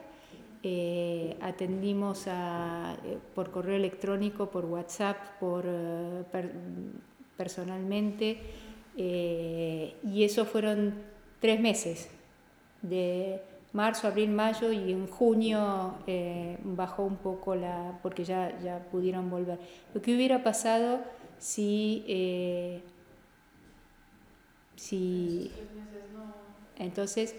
atendimos 1.49 2.26
por 3.34 3.51
correo 3.51 3.76
electrónico, 3.76 4.51
por 4.51 4.64
WhatsApp, 4.64 5.16
por 5.40 5.64
personalmente, 7.36 8.38
y 8.96 10.24
eso 10.24 10.44
fueron 10.44 10.94
tres 11.40 11.61
meses 11.61 12.09
de 12.82 13.40
marzo, 13.72 14.07
abril, 14.09 14.30
mayo 14.30 14.72
y 14.72 14.92
en 14.92 15.07
junio 15.07 15.94
eh, 16.07 16.59
bajó 16.62 17.05
un 17.05 17.16
poco 17.16 17.55
la, 17.55 17.99
porque 18.03 18.24
ya, 18.24 18.59
ya 18.61 18.78
pudieron 18.90 19.30
volver. 19.30 19.59
Lo 19.94 20.01
que 20.01 20.14
hubiera 20.14 20.42
pasado 20.42 21.01
si, 21.38 22.05
eh, 22.09 22.82
si 24.76 25.53
entonces 26.76 27.34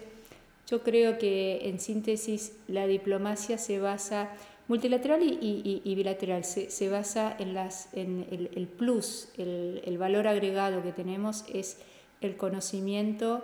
yo 0.70 0.82
creo 0.82 1.18
que 1.18 1.68
en 1.68 1.80
síntesis 1.80 2.52
la 2.68 2.86
diplomacia 2.86 3.58
se 3.58 3.80
basa 3.80 4.30
multilateral 4.68 5.20
y, 5.22 5.94
bilateral. 5.96 6.44
Se, 6.44 6.88
basa 6.88 7.36
en 7.38 8.26
el, 8.30 8.68
plus 8.68 9.28
el, 9.36 9.82
el, 9.84 9.98
valor 9.98 10.28
agregado 10.28 10.82
que 10.82 10.92
tenemos 10.92 11.44
es 11.52 11.78
el 12.20 12.36
conocimiento 12.36 13.42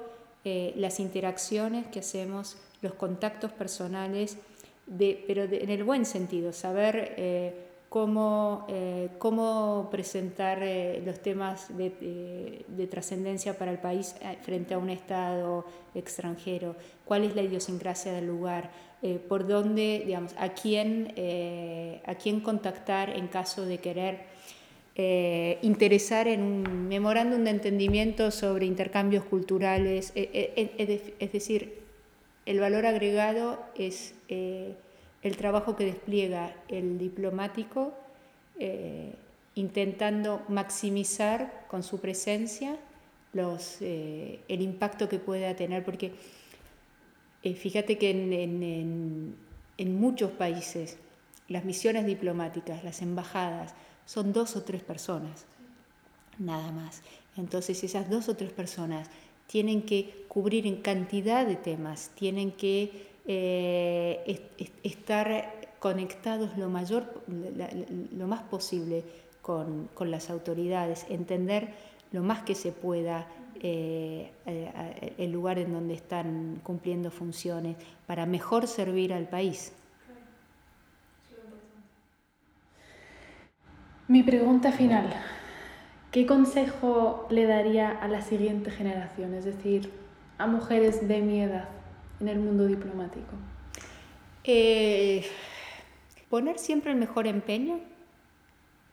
eh, 0.49 0.72
las 0.77 1.01
interacciones 1.01 1.89
que 1.89 1.99
hacemos 1.99 2.57
los 2.81 2.95
contactos 2.95 3.51
personales, 3.51 4.39
de, 4.87 5.24
pero 5.27 5.43
en 5.43 5.70
el 5.70 5.83
buen 5.83 6.05
sentido, 6.07 6.53
saber 6.53 7.14
eh, 7.16 7.66
cómo, 7.89 8.66
eh, 8.68 9.09
cómo 9.18 9.89
presentar 9.91 10.62
eh, 10.62 11.03
los 11.05 11.20
temas 11.20 11.76
de, 11.76 12.64
de 12.66 12.87
trascendencia 12.87 13.57
para 13.59 13.70
el 13.70 13.78
país 13.78 14.14
frente 14.43 14.74
a 14.74 14.78
un 14.78 14.91
Estado 14.91 15.64
extranjero, 15.95 16.76
cuál 17.05 17.24
es 17.24 17.34
la 17.34 17.43
idiosincrasia 17.43 18.12
del 18.12 18.26
lugar, 18.26 18.70
por 19.28 19.47
dónde, 19.47 20.03
digamos, 20.05 20.34
a 20.37 20.49
quién, 20.49 21.14
a 22.07 22.14
quién 22.16 22.41
contactar 22.41 23.11
en 23.11 23.28
caso 23.28 23.64
de 23.64 23.78
querer 23.78 24.24
interesar 25.62 26.26
en 26.26 26.43
un 26.43 26.89
memorándum 26.89 27.45
de 27.45 27.51
entendimiento 27.51 28.30
sobre 28.30 28.66
intercambios 28.66 29.24
culturales, 29.24 30.12
es 30.16 31.32
decir, 31.32 31.87
el 32.47 32.61
valor 32.61 32.87
agregado 32.87 33.59
es 33.76 34.14
eh, 34.28 34.76
el 35.23 35.37
trabajo 35.37 35.77
que 35.77 35.85
despliega 35.85 36.55
el 36.69 36.99
diplomático 36.99 37.95
eh, 38.59 39.14
intentando 39.55 40.43
maximizar 40.49 41.67
con 41.69 41.83
su 41.83 42.01
presencia 42.01 42.77
los, 43.33 43.79
eh, 43.81 44.41
el 44.49 44.62
impacto 44.62 45.09
que 45.09 45.19
pueda 45.19 45.55
tener, 45.57 45.85
porque 45.85 46.12
fíjate 47.43 47.97
que 47.97 48.11
en, 48.11 49.37
en 49.79 50.01
muchos 50.01 50.33
países 50.33 50.99
las 51.49 51.64
misiones 51.64 52.07
diplomáticas, 52.07 52.83
las 52.83 53.03
embajadas, 53.03 53.75
son 54.05 54.33
dos 54.33 54.57
o 54.57 54.62
tres 54.62 54.83
personas, 54.83 55.45
nada 56.39 56.73
más. 56.73 57.03
Entonces 57.37 57.83
esas 57.85 58.09
dos 58.11 58.29
o 58.29 58.37
tres 58.37 58.53
personas 58.53 59.09
tienen 59.47 59.83
que 59.83 60.25
cubrir 60.29 60.67
en 60.67 60.83
cantidad 60.83 61.47
de 61.47 61.57
temas, 61.57 62.11
tienen 62.14 62.53
que 62.53 63.09
eh, 63.29 64.41
estar 64.85 65.53
conectados 65.81 66.57
lo, 66.57 66.68
mayor, 66.68 67.22
lo 68.16 68.27
más 68.29 68.43
posible 68.43 69.03
con, 69.43 69.89
las 70.01 70.31
autoridades, 70.31 71.07
entender 71.09 71.68
lo 72.12 72.22
más 72.22 72.43
que 72.43 72.55
se 72.55 72.70
pueda 72.70 73.27
eh, 73.61 74.31
el 75.18 75.33
lugar 75.33 75.59
en 75.59 75.72
donde 75.72 75.95
están 75.95 76.61
cumpliendo 76.62 77.11
funciones 77.11 77.77
para 78.07 78.27
mejor 78.27 78.68
servir 78.68 79.12
al 79.12 79.29
país. 79.29 79.72
Mi 84.09 84.22
pregunta 84.22 84.70
final. 84.70 85.12
¿Qué 86.12 86.27
consejo 86.27 87.27
le 87.29 87.45
daría 87.47 87.91
a 87.91 88.07
la 88.07 88.22
siguiente 88.22 88.70
generación, 88.70 89.35
es 89.35 89.45
decir, 89.45 89.91
a 90.39 90.47
mujeres 90.47 91.09
de 91.09 91.20
mi 91.20 91.41
edad 91.41 91.68
en 92.21 92.29
el 92.29 92.39
mundo 92.39 92.67
diplomático? 92.67 93.33
Eh, 94.45 95.25
poner 96.31 96.59
siempre 96.59 96.93
el 96.93 96.99
mejor 96.99 97.27
empeño, 97.27 97.81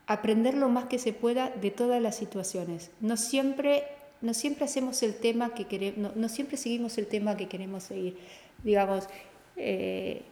aprender 0.07 0.55
lo 0.55 0.69
más 0.69 0.85
que 0.85 0.99
se 0.99 1.13
pueda 1.13 1.49
de 1.49 1.71
todas 1.71 2.01
las 2.01 2.15
situaciones. 2.15 2.91
No 2.99 3.17
siempre, 3.17 3.83
no 4.21 4.33
siempre 4.33 4.65
hacemos 4.65 5.03
el 5.03 5.15
tema 5.15 5.53
que 5.53 5.65
queremos, 5.65 6.15
no, 6.15 6.29
siempre 6.29 6.57
seguimos 6.57 6.97
el 6.97 7.07
tema 7.07 7.37
que 7.37 7.47
queremos 7.47 7.83
seguir. 7.83 8.17
Digamos, 8.63 9.07
eh, 9.55 10.23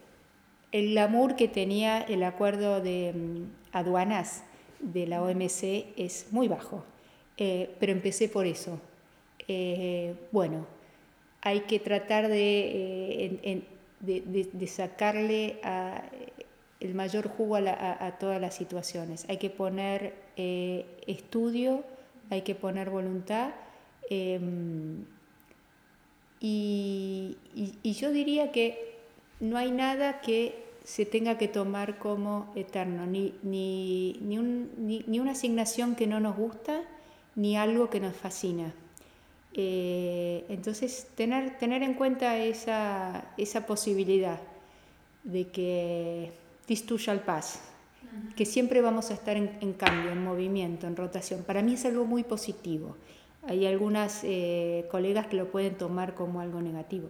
el 0.72 0.90
glamour 0.90 1.36
que 1.36 1.48
tenía 1.48 2.00
el 2.00 2.22
acuerdo 2.22 2.80
de 2.80 3.12
mm, 3.12 3.76
aduanas 3.76 4.42
de 4.80 5.06
la 5.06 5.22
OMC 5.22 5.86
es 5.96 6.26
muy 6.30 6.48
bajo, 6.48 6.84
eh, 7.36 7.70
pero 7.78 7.92
empecé 7.92 8.28
por 8.28 8.46
eso. 8.46 8.80
Eh, 9.48 10.14
bueno, 10.32 10.66
hay 11.42 11.60
que 11.60 11.78
tratar 11.78 12.28
de, 12.28 13.40
eh, 13.42 13.62
de, 14.00 14.66
sacarle 14.66 15.60
el 16.80 16.94
mayor 16.94 17.28
jugo 17.28 17.56
a, 17.56 18.16
todas 18.18 18.40
las 18.40 18.54
situaciones. 18.54 19.26
Hay 19.28 19.36
que 19.36 19.50
poner 19.50 20.14
estudio, 20.36 21.84
hay 22.30 22.42
que 22.42 22.54
poner 22.54 22.90
voluntad. 22.90 23.50
Em, 24.08 25.04
y, 26.40 27.36
y 27.54 27.92
yo 27.92 28.10
diría 28.10 28.50
que 28.50 28.96
no 29.40 29.58
hay 29.58 29.70
nada 29.70 30.20
que 30.20 30.62
se 30.84 31.06
tenga 31.06 31.38
que 31.38 31.48
tomar 31.48 31.98
como 31.98 32.52
eterno, 32.56 33.06
ni, 33.06 33.34
ni, 33.42 34.18
ni, 34.20 34.38
un, 34.38 34.70
ni, 34.78 35.18
una 35.18 35.32
asignación 35.32 35.94
que 35.94 36.06
no 36.06 36.20
nos 36.20 36.36
gusta, 36.36 36.82
ni 37.34 37.56
algo 37.56 37.88
que 37.88 38.00
nos 38.00 38.16
fascina. 38.16 38.74
Eh, 39.54 40.44
entonces, 40.48 41.08
tener, 41.14 41.58
tener 41.58 41.82
en 41.82 41.94
cuenta 41.94 42.38
esa, 42.38 43.32
esa 43.36 43.66
posibilidad 43.66 44.40
de 45.24 45.48
que 45.48 46.32
too 46.86 46.96
shall 46.96 47.20
pass, 47.20 47.60
que 48.36 48.46
siempre 48.46 48.80
vamos 48.80 49.10
a 49.10 49.14
estar 49.14 49.36
en, 49.36 49.72
cambio, 49.74 50.10
en 50.10 50.22
movimiento, 50.22 50.86
en 50.86 50.96
rotación. 50.96 51.42
Para 51.42 51.62
mí 51.62 51.74
es 51.74 51.84
algo 51.84 52.04
muy 52.04 52.24
positivo. 52.24 52.96
Hay 53.42 53.66
algunas 53.66 54.22
eh, 54.24 54.86
colegas 54.90 55.26
que 55.26 55.36
lo 55.36 55.50
pueden 55.50 55.76
tomar 55.76 56.14
como 56.14 56.40
algo 56.40 56.60
negativo. 56.60 57.08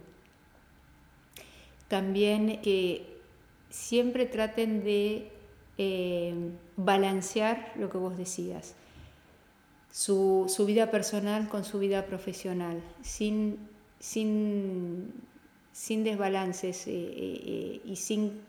También 1.87 2.61
que 2.61 3.21
siempre 3.69 4.25
traten 4.25 4.83
de 4.83 5.31
eh, 5.77 6.33
balancear 6.75 7.73
lo 7.77 7.89
que 7.89 7.97
vos 7.97 8.17
decías. 8.17 8.75
Su, 9.93 10.45
su, 10.49 10.65
vida 10.65 10.89
personal 10.89 11.47
con 11.47 11.63
su 11.63 11.77
vida 11.77 12.07
profesional, 12.07 12.81
sin, 13.03 13.59
sin, 13.99 15.13
sin 15.71 16.03
desbalances 16.03 16.87
y 16.87 17.95
sin 17.95 18.41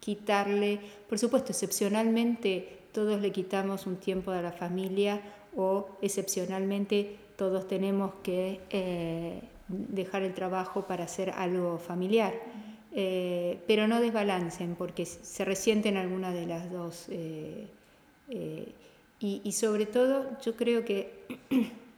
quitarle, 0.00 0.80
por 1.08 1.18
supuesto, 1.18 1.52
excepcionalmente 1.52 2.78
todos 2.92 3.20
le 3.20 3.30
quitamos 3.30 3.86
un 3.86 3.96
tiempo 3.96 4.32
a 4.32 4.42
la 4.42 4.50
familia 4.50 5.22
o 5.56 5.88
excepcionalmente 6.02 7.16
todos 7.36 7.68
tenemos 7.68 8.14
que 8.22 8.60
eh, 8.70 9.40
dejar 9.68 10.22
el 10.22 10.34
trabajo 10.34 10.86
para 10.86 11.04
hacer 11.04 11.30
algo 11.30 11.78
familiar. 11.78 12.34
Eh, 12.92 13.60
pero 13.66 13.86
no 13.86 14.00
desbalancen 14.00 14.74
porque 14.74 15.06
se 15.06 15.44
resienten 15.44 15.96
algunas 15.96 16.34
de 16.34 16.46
las 16.46 16.72
dos. 16.72 17.06
Eh, 17.10 17.68
y, 19.20 19.40
y, 19.44 19.52
sobre 19.52 19.86
todo 19.86 20.38
yo 20.40 20.56
creo 20.56 20.84
que 20.84 21.26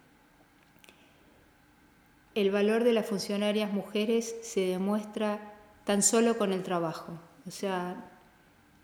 el 2.35 2.51
valor 2.51 2.85
de 2.85 2.93
las 2.93 3.07
funcionarias 3.07 3.73
mujeres 3.73 4.37
se 4.43 4.61
demuestra 4.61 5.55
tan 5.85 6.03
solo 6.03 6.39
con 6.39 6.53
el 6.53 6.63
trabajo. 6.63 7.19
O 7.47 7.51
sea, 7.51 7.97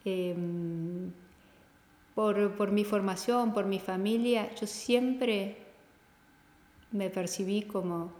em, 0.05 1.12
por, 2.14 2.72
mi 2.72 2.84
formación, 2.84 3.53
por 3.53 3.66
mi 3.66 3.78
familia, 3.78 4.53
yo 4.55 4.66
siempre 4.66 5.59
me 6.91 7.11
percibí 7.11 7.62
como 7.62 8.11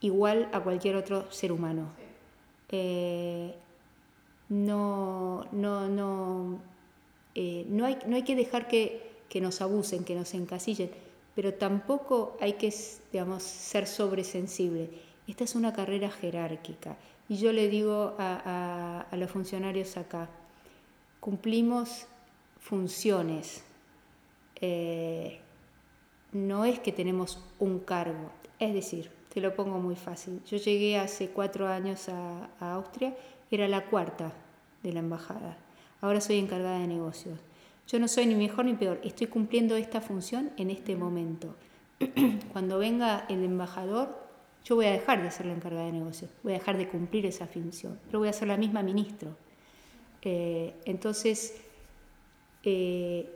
igual 0.00 0.48
a 0.52 0.60
cualquier 0.60 0.96
otro 0.96 1.30
ser 1.30 1.52
humano. 1.52 1.88
Eh, 2.70 3.54
no, 4.48 5.46
no, 5.52 5.88
no, 5.88 6.58
eh, 7.34 7.64
no, 7.68 7.86
hay, 7.86 7.98
no 8.06 8.16
hay 8.16 8.22
que 8.24 8.36
dejar 8.36 8.68
que, 8.68 9.13
nos 9.40 9.60
abusen, 9.60 10.04
que 10.04 10.14
nos 10.14 10.32
encasillen, 10.34 10.90
pero 11.34 11.54
tampoco 11.54 12.36
hay 12.40 12.54
que 12.54 12.72
digamos, 13.12 13.42
ser 13.42 13.86
sobresensible. 13.86 14.90
Esta 15.26 15.44
es 15.44 15.54
una 15.54 15.72
carrera 15.72 16.10
jerárquica 16.10 16.96
y 17.28 17.36
yo 17.36 17.52
le 17.52 17.68
digo 17.68 18.14
a, 18.18 19.06
los 19.12 19.30
funcionarios 19.30 19.96
acá, 19.96 20.28
cumplimos 21.20 22.06
funciones. 22.60 23.64
Eh, 24.60 25.40
no 26.32 26.64
es 26.64 26.78
que 26.80 26.92
tenemos 26.92 27.42
un 27.58 27.80
cargo, 27.80 28.30
es 28.58 28.74
decir, 28.74 29.10
te 29.32 29.40
lo 29.40 29.54
pongo 29.54 29.78
muy 29.78 29.96
fácil. 29.96 30.42
Yo 30.46 30.58
llegué 30.58 30.98
hace 30.98 31.28
cuatro 31.30 31.66
años 31.66 32.08
a, 32.08 32.50
a 32.60 32.74
Austria, 32.74 33.16
era 33.50 33.68
la 33.68 33.86
cuarta 33.86 34.32
de 34.82 34.92
la 34.92 35.00
embajada. 35.00 35.56
Ahora 36.00 36.20
soy 36.20 36.38
encargada 36.38 36.78
de 36.78 36.86
negocios. 36.86 37.38
Yo 37.86 37.98
no 37.98 38.08
soy 38.08 38.26
ni 38.26 38.34
mejor 38.34 38.64
ni 38.64 38.74
peor, 38.74 39.00
estoy 39.04 39.26
cumpliendo 39.26 39.76
esta 39.76 40.00
función 40.00 40.50
en 40.56 40.70
este 40.70 40.96
momento. 40.96 41.54
Cuando 42.52 42.78
venga 42.78 43.26
el 43.28 43.44
embajador, 43.44 44.24
yo 44.64 44.76
voy 44.76 44.86
a 44.86 44.92
dejar 44.92 45.22
de 45.22 45.30
ser 45.30 45.46
la 45.46 45.52
encargada 45.52 45.86
de 45.86 45.92
negocios, 45.92 46.30
voy 46.42 46.54
a 46.54 46.58
dejar 46.58 46.78
de 46.78 46.88
cumplir 46.88 47.26
esa 47.26 47.46
función, 47.46 47.98
pero 48.06 48.20
voy 48.20 48.28
a 48.28 48.32
ser 48.32 48.48
la 48.48 48.56
misma 48.56 48.82
ministro. 48.82 49.36
Eh, 50.22 50.72
entonces, 50.86 51.60
eh, 52.62 53.30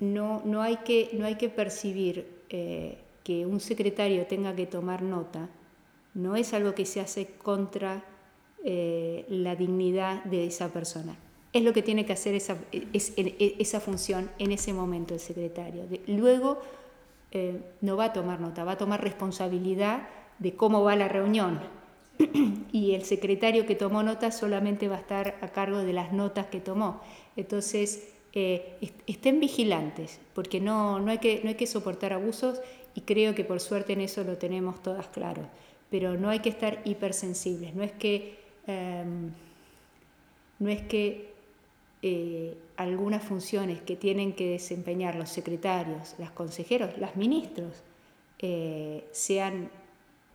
no, 0.00 0.42
no, 0.44 0.60
hay 0.60 0.76
que, 0.78 1.10
no 1.14 1.24
hay 1.24 1.36
que 1.36 1.48
percibir 1.48 2.42
eh, 2.50 2.98
que 3.24 3.46
un 3.46 3.60
secretario 3.60 4.26
tenga 4.26 4.54
que 4.54 4.66
tomar 4.66 5.00
nota, 5.00 5.48
no 6.12 6.36
es 6.36 6.52
algo 6.52 6.74
que 6.74 6.84
se 6.84 7.00
hace 7.00 7.26
contra 7.26 8.04
la 8.64 9.56
dignidad 9.56 10.22
de 10.22 10.46
esa 10.46 10.72
persona. 10.72 11.16
Es 11.52 11.62
lo 11.62 11.72
que 11.72 11.82
tiene 11.82 12.06
que 12.06 12.14
hacer 12.14 12.34
esa, 12.34 12.56
esa 12.72 13.80
función 13.80 14.30
en 14.38 14.52
ese 14.52 14.72
momento 14.72 15.14
el 15.14 15.20
secretario. 15.20 15.84
luego 16.06 16.60
no 17.80 17.96
va 17.96 18.06
a 18.06 18.12
tomar 18.12 18.40
nota, 18.40 18.64
va 18.64 18.72
a 18.72 18.78
tomar 18.78 19.02
responsabilidad 19.02 20.08
de 20.38 20.54
cómo 20.54 20.82
va 20.82 20.96
la 20.96 21.08
reunión. 21.08 21.60
y 22.72 22.94
el 22.94 23.04
secretario 23.04 23.66
que 23.66 23.74
tomó 23.74 24.02
notas 24.02 24.38
solamente 24.38 24.88
va 24.88 24.96
a 24.96 25.00
estar 25.00 25.38
a 25.40 25.48
cargo 25.48 25.78
de 25.78 25.92
las 25.92 26.12
notas 26.12 26.46
que 26.46 26.60
tomó. 26.60 27.00
Entonces, 27.36 28.12
eh, 28.34 28.76
estén 29.06 29.40
vigilantes, 29.40 30.18
porque 30.34 30.60
no, 30.60 30.98
no, 31.00 31.10
hay 31.10 31.18
que, 31.18 31.40
no 31.42 31.50
hay 31.50 31.54
que 31.54 31.66
soportar 31.66 32.12
abusos 32.12 32.60
y 32.94 33.02
creo 33.02 33.34
que 33.34 33.44
por 33.44 33.60
suerte 33.60 33.92
en 33.92 34.00
eso 34.00 34.24
lo 34.24 34.38
tenemos 34.38 34.82
todas 34.82 35.08
claro. 35.08 35.42
Pero 35.90 36.16
no 36.16 36.30
hay 36.30 36.40
que 36.40 36.48
estar 36.48 36.80
hipersensibles, 36.84 37.74
no 37.74 37.82
es 37.82 37.92
que, 37.92 38.38
em, 38.66 39.30
no 40.58 40.70
es 40.70 40.82
que 40.82 41.31
eh, 42.04 42.58
algunas 42.76 43.22
funciones 43.22 43.80
que 43.80 43.94
tienen 43.94 44.32
que 44.32 44.50
desempeñar 44.50 45.14
los 45.14 45.30
secretarios, 45.30 46.16
los 46.18 46.32
consejeros, 46.32 46.98
los 46.98 47.14
ministros, 47.14 47.84
eh, 48.40 49.04
sean 49.12 49.70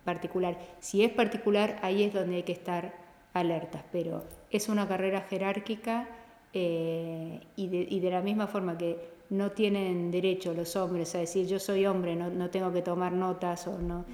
particular. 0.02 0.58
Si 0.80 1.04
es 1.04 1.12
particular, 1.12 1.78
ahí 1.82 2.04
es 2.04 2.14
donde 2.14 2.36
hay 2.36 2.42
que 2.42 2.52
estar 2.52 2.94
alertas, 3.34 3.84
pero 3.92 4.24
es 4.50 4.70
una 4.70 4.88
carrera 4.88 5.20
jerárquica 5.20 6.08
eh, 6.54 7.40
y, 7.54 7.98
de, 8.00 8.10
la 8.10 8.22
misma 8.22 8.46
forma 8.46 8.78
que 8.78 8.96
no 9.28 9.52
tienen 9.52 10.10
derecho 10.10 10.54
los 10.54 10.74
hombres 10.74 11.14
a 11.14 11.18
decir 11.18 11.46
yo 11.46 11.58
soy 11.58 11.84
hombre, 11.84 12.16
no, 12.16 12.48
tengo 12.48 12.72
que 12.72 12.80
tomar 12.80 13.12
notas 13.12 13.66
o 13.66 13.78
no. 13.78 14.06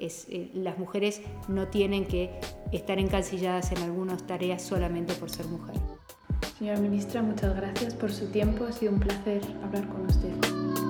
Eh, 0.00 0.50
las 0.54 0.78
mujeres 0.78 1.20
no 1.48 1.68
tienen 1.68 2.06
que 2.06 2.30
estar 2.72 2.98
encasilladas 2.98 3.72
en 3.72 3.78
algunas 3.78 4.26
tareas 4.26 4.62
solamente 4.62 5.14
por 5.14 5.30
ser 5.30 5.46
mujer. 5.46 5.76
Señora 6.58 6.78
ministra, 6.80 7.22
muchas 7.22 7.54
gracias 7.56 7.94
por 7.94 8.10
su 8.10 8.26
tiempo. 8.30 8.64
Ha 8.64 8.72
sido 8.72 8.92
un 8.92 9.00
placer 9.00 9.42
hablar 9.62 9.86
con 9.88 10.06
usted. 10.06 10.89